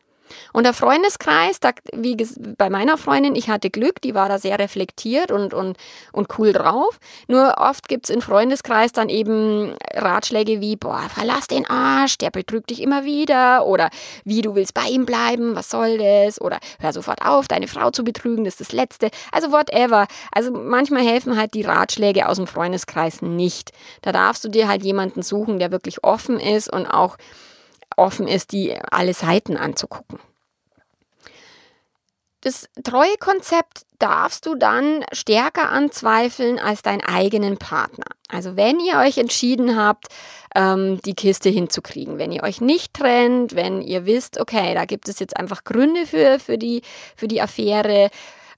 Und 0.54 0.64
der 0.64 0.74
Freundeskreis, 0.74 1.60
da, 1.60 1.72
wie 1.94 2.18
bei 2.58 2.70
meiner 2.70 2.98
Freundin, 2.98 3.36
ich 3.36 3.50
hatte 3.50 3.70
Glück, 3.70 4.02
die 4.02 4.16
war 4.16 4.30
da 4.30 4.38
sehr 4.38 4.60
reflektiert 4.60 5.32
und, 5.32 5.54
und, 5.54 5.78
und 6.12 6.28
cool 6.38 6.54
drauf. 6.54 7.00
Nur 7.28 7.56
oft 7.58 7.88
gibt's 7.88 8.10
im 8.10 8.22
Freundeskreis 8.22 8.92
dann 8.92 9.10
eben 9.10 9.76
Ratschläge 9.94 10.62
wie, 10.62 10.76
boah, 10.76 11.02
verlass 11.14 11.48
den 11.48 11.70
Arsch, 11.70 12.18
der 12.18 12.32
betrügt 12.32 12.70
dich 12.70 12.82
immer 12.82 13.04
wieder. 13.04 13.66
Oder 13.66 13.90
wie, 14.24 14.42
du 14.42 14.56
willst 14.56 14.74
bei 14.74 14.88
ihm 14.90 15.06
bleiben, 15.06 15.56
was 15.56 15.70
soll 15.70 15.98
das? 15.98 16.40
Oder 16.42 16.60
hör 16.80 16.94
sofort 16.94 17.22
auf, 17.26 17.48
deine 17.48 17.68
Frau 17.68 17.92
zu 17.92 18.04
betrügen, 18.04 18.46
das 18.46 18.56
ist 18.56 18.70
das 18.70 18.72
Letzte. 18.72 19.10
Also 19.32 19.52
whatever. 19.52 20.08
Also 20.32 20.52
manchmal 20.52 21.04
helfen 21.04 21.38
halt 21.38 21.54
die 21.54 21.64
Ratschläge 21.64 22.28
aus 22.28 22.38
dem 22.38 22.48
Freundeskreis 22.48 23.22
nicht. 23.22 23.72
Da 24.02 24.12
darfst 24.12 24.44
du 24.44 24.50
dir 24.50 24.68
halt 24.68 24.84
jemanden 24.84 25.22
suchen, 25.22 25.60
der 25.60 25.72
wirklich 25.72 26.04
offen 26.04 26.40
ist 26.40 26.72
und 26.72 26.86
auch 26.88 27.18
offen 28.00 28.28
ist, 28.28 28.52
die 28.52 28.76
alle 28.92 29.14
Seiten 29.14 29.58
anzugucken. 29.58 30.20
Das 32.42 32.70
treue 32.84 33.18
Konzept 33.20 33.86
darfst 34.00 34.46
du 34.46 34.56
dann 34.56 35.04
stärker 35.12 35.70
anzweifeln 35.70 36.58
als 36.58 36.82
deinen 36.82 37.04
eigenen 37.04 37.58
Partner. 37.58 38.06
Also 38.30 38.56
wenn 38.56 38.80
ihr 38.80 38.98
euch 39.00 39.18
entschieden 39.18 39.76
habt, 39.76 40.08
ähm, 40.56 41.02
die 41.04 41.16
Kiste 41.16 41.50
hinzukriegen, 41.50 42.18
wenn 42.18 42.32
ihr 42.32 42.44
euch 42.44 42.62
nicht 42.62 42.94
trennt, 42.94 43.56
wenn 43.56 43.82
ihr 43.82 44.06
wisst, 44.06 44.40
okay, 44.40 44.74
da 44.74 44.86
gibt 44.86 45.10
es 45.10 45.20
jetzt 45.20 45.36
einfach 45.36 45.66
Gründe 45.66 46.06
für, 46.06 46.40
für, 46.40 46.58
die, 46.58 46.82
für 47.18 47.28
die 47.28 47.42
Affäre, 47.42 48.10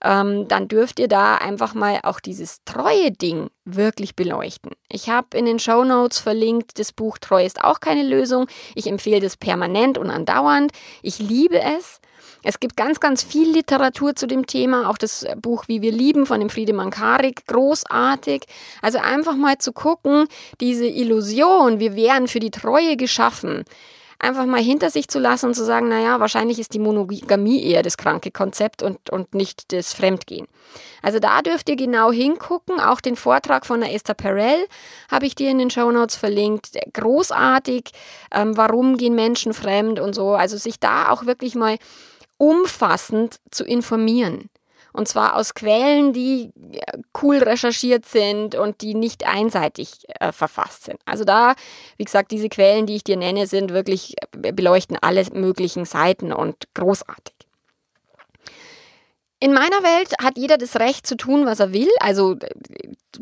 ähm, 0.04 0.48
dann 0.48 0.68
dürft 0.68 1.00
ihr 1.00 1.08
da 1.08 1.36
einfach 1.36 1.74
mal 1.74 2.00
auch 2.04 2.20
dieses 2.20 2.64
treue 2.66 3.12
Ding 3.12 3.50
wirklich 3.66 4.16
beleuchten. 4.16 4.72
Ich 4.90 5.10
habe 5.10 5.38
in 5.38 5.46
den 5.46 5.60
Show 5.60 5.84
Notes 5.84 6.20
verlinkt, 6.20 6.80
das 6.80 6.92
Buch 6.92 7.18
Treu 7.18 7.46
ist 7.46 7.64
auch 7.64 7.80
keine 7.80 8.04
Lösung. 8.04 8.48
Ich 8.76 8.88
empfehle 8.88 9.20
das 9.20 9.38
permanent 9.38 9.98
und 9.98 10.10
andauernd. 10.10 10.72
Ich 11.02 11.20
liebe 11.20 11.60
es. 11.60 12.00
Es 12.44 12.60
gibt 12.60 12.76
ganz, 12.76 13.00
ganz 13.00 13.22
viel 13.22 13.52
Literatur 13.52 14.16
zu 14.16 14.26
dem 14.26 14.48
Thema, 14.48 14.90
auch 14.90 14.98
das 14.98 15.26
Buch 15.38 15.66
Wie 15.68 15.84
wir 15.84 15.92
lieben 15.92 16.26
von 16.26 16.40
dem 16.40 16.50
Friedemann 16.50 16.90
Karik, 16.90 17.46
großartig. 17.46 18.46
Also 18.82 18.98
einfach 18.98 19.36
mal 19.36 19.60
zu 19.60 19.74
gucken, 19.74 20.28
diese 20.60 20.88
Illusion, 20.88 21.80
wir 21.80 21.96
wären 21.96 22.28
für 22.28 22.40
die 22.40 22.50
Treue 22.50 22.98
geschaffen, 22.98 23.64
einfach 24.22 24.46
mal 24.46 24.62
hinter 24.62 24.90
sich 24.90 25.08
zu 25.08 25.20
lassen 25.20 25.48
und 25.48 25.56
zu 25.56 25.66
sagen, 25.66 25.90
naja, 25.90 26.20
wahrscheinlich 26.20 26.60
ist 26.60 26.74
die 26.74 26.80
Monogamie 26.80 27.64
eher 27.64 27.84
das 27.84 27.98
kranke 27.98 28.32
Konzept 28.32 28.84
und, 28.84 29.10
und 29.10 29.34
nicht 29.34 29.74
das 29.74 29.94
Fremdgehen. 29.94 30.48
Also 31.02 31.20
da 31.20 31.42
dürft 31.42 31.70
ihr 31.70 31.76
genau 31.76 32.12
hingucken. 32.12 32.80
Auch 32.80 33.02
den 33.02 33.16
Vortrag 33.16 33.66
von 33.66 33.82
der 33.82 33.94
Esther 33.94 34.14
Perel 34.14 34.68
habe 35.10 35.26
ich 35.26 35.36
dir 35.36 35.50
in 35.50 35.58
den 35.58 35.72
Show 35.72 35.92
Notes 35.92 36.16
verlinkt. 36.16 36.78
Großartig. 36.94 37.92
Ähm, 38.32 38.56
warum 38.56 38.98
gehen 38.98 39.16
Menschen 39.16 39.54
fremd 39.54 40.00
und 40.00 40.14
so. 40.14 40.34
Also 40.34 40.58
sich 40.58 40.80
da 40.80 41.10
auch 41.10 41.26
wirklich 41.26 41.56
mal 41.56 41.78
umfassend 42.38 43.40
zu 43.50 43.64
informieren. 43.66 44.50
Und 44.94 45.08
zwar 45.08 45.36
aus 45.36 45.54
Quellen, 45.54 46.14
die 46.14 46.52
äh, 46.74 46.98
cool 47.22 47.38
recherchiert 47.38 48.06
sind 48.06 48.56
und 48.56 48.82
die 48.82 48.94
nicht 48.94 49.26
einseitig 49.26 50.06
äh, 50.20 50.32
verfasst 50.32 50.84
sind. 50.86 51.00
Also 51.06 51.24
da, 51.24 51.56
wie 51.98 52.06
gesagt, 52.06 52.32
diese 52.32 52.50
Quellen, 52.50 52.86
die 52.86 52.96
ich 52.96 53.04
dir 53.04 53.18
nenne, 53.18 53.48
sind 53.48 53.72
wirklich, 53.72 54.16
äh, 54.42 54.52
beleuchten 54.52 54.98
alle 55.02 55.26
möglichen 55.34 55.86
Seiten 55.86 56.34
und 56.34 56.68
großartig. 56.74 57.41
In 59.44 59.54
meiner 59.54 59.82
Welt 59.82 60.14
hat 60.22 60.38
jeder 60.38 60.60
das 60.60 60.76
Recht 60.76 61.08
zu 61.08 61.18
tun, 61.18 61.48
was 61.48 61.60
er 61.60 61.74
will. 61.74 61.90
Also 62.00 62.38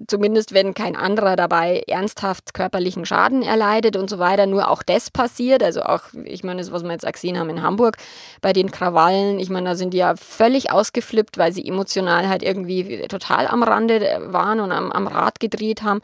zumindest 0.07 0.53
wenn 0.53 0.73
kein 0.73 0.97
anderer 0.97 1.37
dabei 1.37 1.81
ernsthaft 1.87 2.53
körperlichen 2.53 3.05
Schaden 3.05 3.41
erleidet 3.41 3.95
und 3.95 4.09
so 4.09 4.19
weiter. 4.19 4.45
Nur 4.45 4.69
auch 4.69 4.83
das 4.83 5.11
passiert. 5.11 5.63
Also 5.63 5.81
auch, 5.81 6.01
ich 6.25 6.43
meine, 6.43 6.59
das, 6.59 6.73
was 6.73 6.83
wir 6.83 6.91
jetzt 6.91 7.09
gesehen 7.09 7.39
haben 7.39 7.49
in 7.49 7.61
Hamburg 7.61 7.95
bei 8.41 8.51
den 8.51 8.69
Krawallen. 8.69 9.39
Ich 9.39 9.49
meine, 9.49 9.69
da 9.69 9.75
sind 9.75 9.93
die 9.93 9.99
ja 9.99 10.17
völlig 10.17 10.73
ausgeflippt, 10.73 11.37
weil 11.37 11.53
sie 11.53 11.65
emotional 11.65 12.27
halt 12.27 12.43
irgendwie 12.43 13.07
total 13.07 13.47
am 13.47 13.63
Rande 13.63 14.21
waren 14.25 14.59
und 14.59 14.73
am, 14.73 14.91
am 14.91 15.07
Rad 15.07 15.39
gedreht 15.39 15.83
haben. 15.83 16.01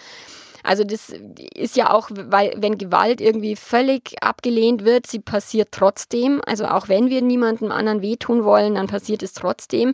Also 0.66 0.84
das 0.84 1.14
ist 1.54 1.78
ja 1.78 1.94
auch, 1.94 2.10
weil 2.12 2.54
wenn 2.58 2.78
Gewalt 2.78 3.22
irgendwie 3.22 3.56
völlig 3.56 4.16
abgelehnt 4.22 4.84
wird, 4.84 5.08
sie 5.08 5.20
passiert 5.20 5.70
trotzdem. 5.72 6.42
Also 6.46 6.66
auch 6.66 6.90
wenn 6.90 7.10
wir 7.10 7.22
niemandem 7.22 7.72
anderen 7.72 8.02
wehtun 8.02 8.44
wollen, 8.44 8.76
dann 8.76 8.88
passiert 8.88 9.24
es 9.24 9.34
trotzdem. 9.34 9.94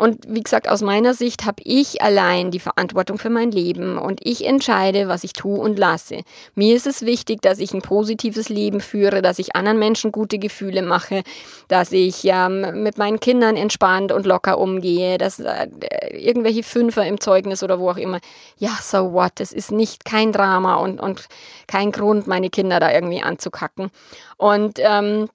Und 0.00 0.24
wie 0.26 0.40
gesagt, 0.40 0.66
aus 0.66 0.80
meiner 0.80 1.12
Sicht 1.12 1.44
habe 1.44 1.62
ich 1.62 2.00
allein 2.00 2.50
die 2.50 2.58
Verantwortung 2.58 3.18
für 3.18 3.28
mein 3.28 3.50
Leben 3.50 3.98
und 3.98 4.20
ich 4.22 4.46
entscheide, 4.46 5.08
was 5.08 5.24
ich 5.24 5.34
tue 5.34 5.60
und 5.60 5.78
lasse. 5.78 6.22
Mir 6.54 6.74
ist 6.74 6.86
es 6.86 7.02
wichtig, 7.02 7.42
dass 7.42 7.58
ich 7.58 7.74
ein 7.74 7.82
positives 7.82 8.48
Leben 8.48 8.80
führe, 8.80 9.20
dass 9.20 9.38
ich 9.38 9.54
anderen 9.54 9.78
Menschen 9.78 10.10
gute 10.10 10.38
Gefühle 10.38 10.80
mache, 10.80 11.22
dass 11.68 11.92
ich 11.92 12.22
ähm, 12.24 12.82
mit 12.82 12.96
meinen 12.96 13.20
Kindern 13.20 13.58
entspannt 13.58 14.10
und 14.10 14.24
locker 14.24 14.56
umgehe, 14.56 15.18
dass 15.18 15.38
äh, 15.38 15.68
irgendwelche 16.12 16.62
Fünfer 16.62 17.06
im 17.06 17.20
Zeugnis 17.20 17.62
oder 17.62 17.78
wo 17.78 17.90
auch 17.90 17.98
immer, 17.98 18.20
ja, 18.56 18.78
so 18.82 19.12
what, 19.12 19.32
das 19.34 19.52
ist 19.52 19.70
nicht 19.70 19.99
kein 20.04 20.32
Drama 20.32 20.76
und, 20.76 21.00
und 21.00 21.26
kein 21.66 21.92
Grund, 21.92 22.26
meine 22.26 22.50
Kinder 22.50 22.80
da 22.80 22.92
irgendwie 22.92 23.22
anzukacken. 23.22 23.90
Und 24.36 24.78
ähm, 24.78 25.28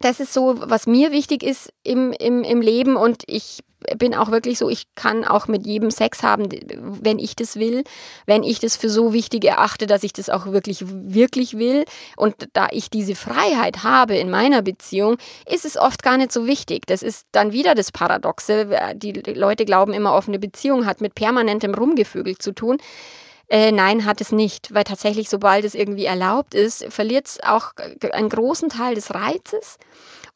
das 0.00 0.20
ist 0.20 0.32
so, 0.32 0.56
was 0.58 0.86
mir 0.86 1.12
wichtig 1.12 1.42
ist 1.42 1.72
im, 1.82 2.12
im, 2.12 2.42
im 2.42 2.60
Leben 2.62 2.96
und 2.96 3.22
ich 3.26 3.62
bin 3.96 4.14
auch 4.14 4.30
wirklich 4.30 4.58
so, 4.58 4.68
ich 4.68 4.86
kann 4.94 5.24
auch 5.24 5.48
mit 5.48 5.66
jedem 5.66 5.90
Sex 5.90 6.22
haben, 6.22 6.48
wenn 7.02 7.18
ich 7.18 7.34
das 7.34 7.56
will, 7.56 7.84
wenn 8.26 8.42
ich 8.42 8.58
das 8.58 8.76
für 8.76 8.90
so 8.90 9.12
wichtig 9.12 9.44
erachte, 9.44 9.86
dass 9.86 10.02
ich 10.02 10.12
das 10.12 10.28
auch 10.28 10.46
wirklich, 10.46 10.84
wirklich 10.86 11.56
will. 11.58 11.84
Und 12.16 12.34
da 12.52 12.68
ich 12.70 12.90
diese 12.90 13.14
Freiheit 13.14 13.82
habe 13.82 14.16
in 14.16 14.30
meiner 14.30 14.62
Beziehung, 14.62 15.16
ist 15.50 15.64
es 15.64 15.76
oft 15.76 16.02
gar 16.02 16.18
nicht 16.18 16.32
so 16.32 16.46
wichtig. 16.46 16.86
Das 16.86 17.02
ist 17.02 17.26
dann 17.32 17.52
wieder 17.52 17.74
das 17.74 17.90
Paradoxe. 17.92 18.68
Die 18.96 19.12
Leute 19.12 19.64
glauben 19.64 19.92
immer, 19.92 20.14
offene 20.14 20.38
Beziehung 20.38 20.86
hat 20.86 21.00
mit 21.00 21.14
permanentem 21.14 21.74
Rumgevögel 21.74 22.36
zu 22.38 22.52
tun. 22.52 22.78
Äh, 23.50 23.72
nein, 23.72 24.04
hat 24.04 24.20
es 24.20 24.30
nicht, 24.30 24.72
weil 24.72 24.84
tatsächlich, 24.84 25.28
sobald 25.28 25.64
es 25.64 25.74
irgendwie 25.74 26.04
erlaubt 26.04 26.54
ist, 26.54 26.84
verliert 26.84 27.26
es 27.26 27.40
auch 27.42 27.72
einen 28.12 28.28
großen 28.28 28.68
Teil 28.68 28.94
des 28.94 29.12
Reizes. 29.12 29.76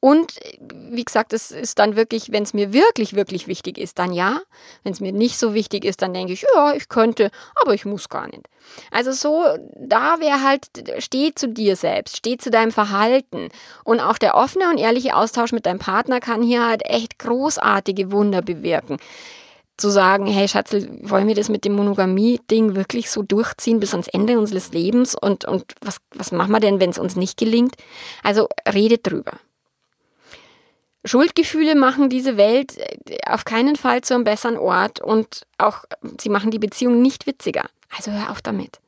Und 0.01 0.35
wie 0.61 1.05
gesagt, 1.05 1.33
es 1.33 1.53
ist 1.53 1.79
dann 1.79 1.95
wirklich, 1.95 2.33
wenn 2.33 2.43
es 2.43 2.53
mir 2.53 2.73
wirklich, 2.73 3.15
wirklich 3.15 3.47
wichtig 3.47 3.79
ist, 3.79 4.01
dann 4.01 4.13
ja. 4.13 4.41
Wenn 4.83 4.93
es 4.93 5.01
mir 5.01 5.13
nicht 5.13 5.39
so 5.39 5.55
wichtig 5.55 5.85
ist, 5.85 6.03
dann 6.03 6.13
denke 6.13 6.33
ich, 6.33 6.45
ja, 6.55 6.75
ich 6.75 6.89
könnte, 6.89 7.31
aber 7.63 7.73
ich 7.73 7.85
muss 7.85 8.09
gar 8.09 8.27
nicht. 8.27 8.43
Also 8.91 9.13
so, 9.13 9.45
da 9.77 10.19
wäre 10.19 10.43
halt, 10.43 10.67
steh 10.99 11.33
zu 11.35 11.49
dir 11.49 11.77
selbst, 11.77 12.17
steh 12.17 12.37
zu 12.37 12.51
deinem 12.51 12.73
Verhalten. 12.73 13.49
Und 13.85 14.01
auch 14.01 14.19
der 14.19 14.35
offene 14.35 14.69
und 14.69 14.79
ehrliche 14.79 15.15
Austausch 15.17 15.53
mit 15.53 15.67
deinem 15.67 15.79
Partner 15.79 16.19
kann 16.19 16.43
hier 16.43 16.67
halt 16.67 16.85
echt 16.85 17.19
großartige 17.21 18.11
Wunder 18.11 18.43
bewirken 18.43 18.99
zu 19.77 19.91
sagen, 19.91 20.27
hey 20.27 20.47
Schatzel, 20.47 20.89
wollen 21.03 21.27
wir 21.27 21.35
das 21.35 21.49
mit 21.49 21.65
dem 21.65 21.75
Monogamie-Ding 21.75 22.77
wirklich 22.77 23.11
so 23.11 23.23
durchziehen 23.23 23.81
bis 23.81 23.93
ans 23.93 24.09
Ende 24.09 24.39
unseres 24.39 24.73
Lebens 24.73 25.15
und, 25.15 25.45
und 25.45 25.75
was, 25.81 25.99
was 26.15 26.31
machen 26.33 26.53
wir 26.53 26.61
denn, 26.61 26.81
wenn 26.81 26.91
es 26.91 26.99
uns 26.99 27.17
nicht 27.17 27.37
gelingt? 27.37 27.75
Also 28.23 28.49
redet 28.73 29.07
drüber. 29.07 29.33
Schuldgefühle 31.05 31.75
machen 31.75 32.09
diese 32.09 32.37
Welt 32.37 32.79
äh, 32.79 33.19
auf 33.27 33.45
keinen 33.45 33.77
Fall 33.77 34.01
zu 34.03 34.15
einem 34.15 34.25
besseren 34.25 34.57
Ort 34.57 35.01
und 35.01 35.43
auch 35.59 35.85
sie 36.21 36.31
machen 36.31 36.51
die 36.51 36.59
Beziehung 36.59 37.03
nicht 37.03 37.27
witziger. 37.27 37.65
Also 37.97 38.11
hör 38.11 38.31
auf 38.31 38.43
damit. 38.43 38.81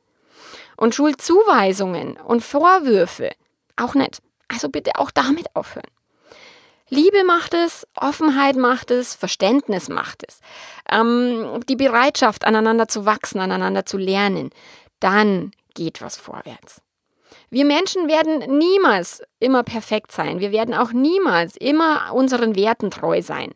Und 0.77 0.95
Schuldzuweisungen 0.95 2.17
und 2.17 2.43
Vorwürfe 2.43 3.31
auch 3.75 3.93
nicht. 3.93 4.21
Also 4.47 4.69
bitte 4.69 4.91
auch 4.97 5.11
damit 5.11 5.55
aufhören. 5.55 5.89
Liebe 6.89 7.23
macht 7.25 7.53
es, 7.53 7.85
Offenheit 7.95 8.55
macht 8.55 8.91
es, 8.91 9.13
Verständnis 9.13 9.89
macht 9.89 10.23
es. 10.27 10.39
Ähm, 10.89 11.59
die 11.67 11.75
Bereitschaft, 11.75 12.45
aneinander 12.45 12.87
zu 12.87 13.05
wachsen, 13.05 13.39
aneinander 13.39 13.85
zu 13.85 13.97
lernen. 13.97 14.51
Dann 14.99 15.51
geht 15.73 16.01
was 16.01 16.15
vorwärts. 16.15 16.81
Wir 17.49 17.65
Menschen 17.65 18.07
werden 18.07 18.57
niemals 18.57 19.21
immer 19.39 19.63
perfekt 19.63 20.11
sein. 20.11 20.39
Wir 20.39 20.51
werden 20.51 20.73
auch 20.73 20.91
niemals 20.91 21.55
immer 21.57 22.13
unseren 22.13 22.55
Werten 22.55 22.89
treu 22.91 23.21
sein. 23.21 23.53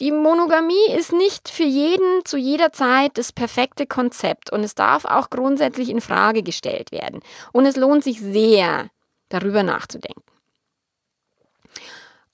Die 0.00 0.10
Monogamie 0.10 0.90
ist 0.96 1.12
nicht 1.12 1.48
für 1.48 1.64
jeden 1.64 2.24
zu 2.24 2.38
jeder 2.38 2.72
Zeit 2.72 3.18
das 3.18 3.32
perfekte 3.32 3.86
Konzept 3.86 4.50
und 4.50 4.64
es 4.64 4.74
darf 4.74 5.04
auch 5.04 5.28
grundsätzlich 5.30 5.90
in 5.90 6.00
Frage 6.00 6.42
gestellt 6.42 6.92
werden. 6.92 7.20
Und 7.52 7.66
es 7.66 7.76
lohnt 7.76 8.02
sich 8.02 8.20
sehr, 8.20 8.88
darüber 9.28 9.62
nachzudenken. 9.62 10.31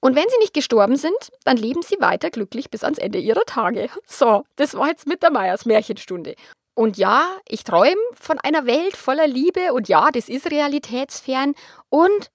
Und 0.00 0.14
wenn 0.14 0.28
sie 0.28 0.38
nicht 0.38 0.54
gestorben 0.54 0.96
sind, 0.96 1.16
dann 1.44 1.56
leben 1.56 1.82
sie 1.82 1.96
weiter 2.00 2.30
glücklich 2.30 2.70
bis 2.70 2.84
ans 2.84 2.98
Ende 2.98 3.18
ihrer 3.18 3.44
Tage. 3.46 3.88
So, 4.06 4.44
das 4.56 4.74
war 4.74 4.88
jetzt 4.88 5.06
mit 5.06 5.22
der 5.22 5.30
Meyers 5.30 5.66
Märchenstunde. 5.66 6.34
Und 6.74 6.96
ja, 6.96 7.36
ich 7.48 7.64
träume 7.64 8.00
von 8.14 8.38
einer 8.38 8.64
Welt 8.64 8.96
voller 8.96 9.26
Liebe 9.26 9.72
und 9.72 9.88
ja, 9.88 10.10
das 10.12 10.28
ist 10.28 10.50
realitätsfern. 10.50 11.54
Und, 11.88 12.30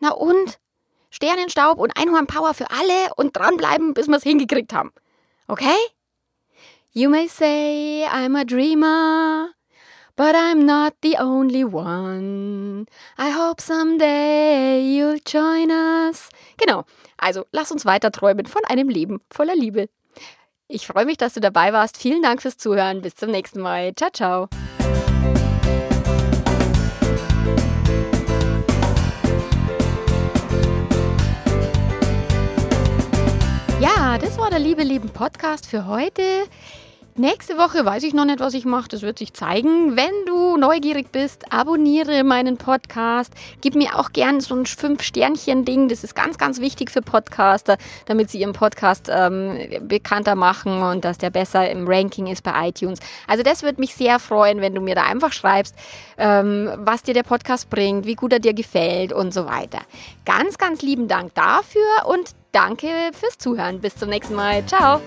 na 0.00 0.10
und, 0.10 0.58
Sternenstaub 1.10 1.78
und 1.78 1.96
Einhornpower 1.96 2.54
für 2.54 2.68
alle 2.72 3.14
und 3.14 3.36
dranbleiben, 3.36 3.94
bis 3.94 4.08
wir 4.08 4.16
es 4.16 4.24
hingekriegt 4.24 4.72
haben. 4.72 4.92
Okay? 5.46 5.76
You 6.90 7.08
may 7.08 7.28
say 7.28 8.04
I'm 8.08 8.36
a 8.36 8.44
dreamer, 8.44 9.50
but 10.16 10.34
I'm 10.34 10.64
not 10.64 10.94
the 11.02 11.16
only 11.18 11.64
one. 11.64 12.86
I 13.18 13.30
hope 13.30 13.60
someday 13.60 14.80
you'll 14.80 15.18
join 15.24 15.70
us. 15.70 16.28
Genau. 16.56 16.84
Also, 17.16 17.46
lass 17.52 17.70
uns 17.70 17.84
weiter 17.84 18.10
träumen 18.10 18.46
von 18.46 18.62
einem 18.66 18.88
Leben 18.88 19.20
voller 19.30 19.56
Liebe. 19.56 19.88
Ich 20.68 20.86
freue 20.86 21.04
mich, 21.04 21.18
dass 21.18 21.34
du 21.34 21.40
dabei 21.40 21.72
warst. 21.72 21.96
Vielen 21.96 22.22
Dank 22.22 22.42
fürs 22.42 22.56
Zuhören. 22.56 23.02
Bis 23.02 23.14
zum 23.14 23.30
nächsten 23.30 23.60
Mal. 23.60 23.94
Ciao, 23.94 24.10
ciao. 24.10 24.48
Ja, 33.80 34.16
das 34.16 34.38
war 34.38 34.48
der 34.48 34.60
Liebe 34.60 34.82
Leben 34.82 35.10
Podcast 35.10 35.66
für 35.66 35.86
heute. 35.86 36.22
Nächste 37.16 37.56
Woche 37.58 37.84
weiß 37.84 38.02
ich 38.02 38.12
noch 38.12 38.24
nicht, 38.24 38.40
was 38.40 38.54
ich 38.54 38.64
mache. 38.64 38.88
Das 38.88 39.02
wird 39.02 39.20
sich 39.20 39.34
zeigen. 39.34 39.96
Wenn 39.96 40.10
du 40.26 40.56
neugierig 40.56 41.12
bist, 41.12 41.52
abonniere 41.52 42.24
meinen 42.24 42.56
Podcast. 42.56 43.32
Gib 43.60 43.76
mir 43.76 43.96
auch 44.00 44.10
gern 44.10 44.40
so 44.40 44.56
ein 44.56 44.66
Fünf-Sternchen-Ding. 44.66 45.88
Das 45.88 46.02
ist 46.02 46.16
ganz, 46.16 46.38
ganz 46.38 46.60
wichtig 46.60 46.90
für 46.90 47.02
Podcaster, 47.02 47.78
damit 48.06 48.30
sie 48.30 48.40
ihren 48.40 48.52
Podcast 48.52 49.08
ähm, 49.12 49.60
bekannter 49.82 50.34
machen 50.34 50.82
und 50.82 51.04
dass 51.04 51.18
der 51.18 51.30
besser 51.30 51.70
im 51.70 51.86
Ranking 51.86 52.26
ist 52.26 52.42
bei 52.42 52.68
iTunes. 52.68 52.98
Also 53.28 53.44
das 53.44 53.62
würde 53.62 53.80
mich 53.80 53.94
sehr 53.94 54.18
freuen, 54.18 54.60
wenn 54.60 54.74
du 54.74 54.80
mir 54.80 54.96
da 54.96 55.04
einfach 55.04 55.32
schreibst, 55.32 55.76
ähm, 56.18 56.68
was 56.78 57.04
dir 57.04 57.14
der 57.14 57.22
Podcast 57.22 57.70
bringt, 57.70 58.06
wie 58.06 58.16
gut 58.16 58.32
er 58.32 58.40
dir 58.40 58.54
gefällt 58.54 59.12
und 59.12 59.32
so 59.32 59.46
weiter. 59.46 59.82
Ganz, 60.24 60.58
ganz 60.58 60.82
lieben 60.82 61.06
Dank 61.06 61.32
dafür 61.34 62.06
und 62.06 62.30
danke 62.50 62.88
fürs 63.12 63.38
Zuhören. 63.38 63.80
Bis 63.80 63.94
zum 63.94 64.08
nächsten 64.08 64.34
Mal. 64.34 64.66
Ciao. 64.66 65.00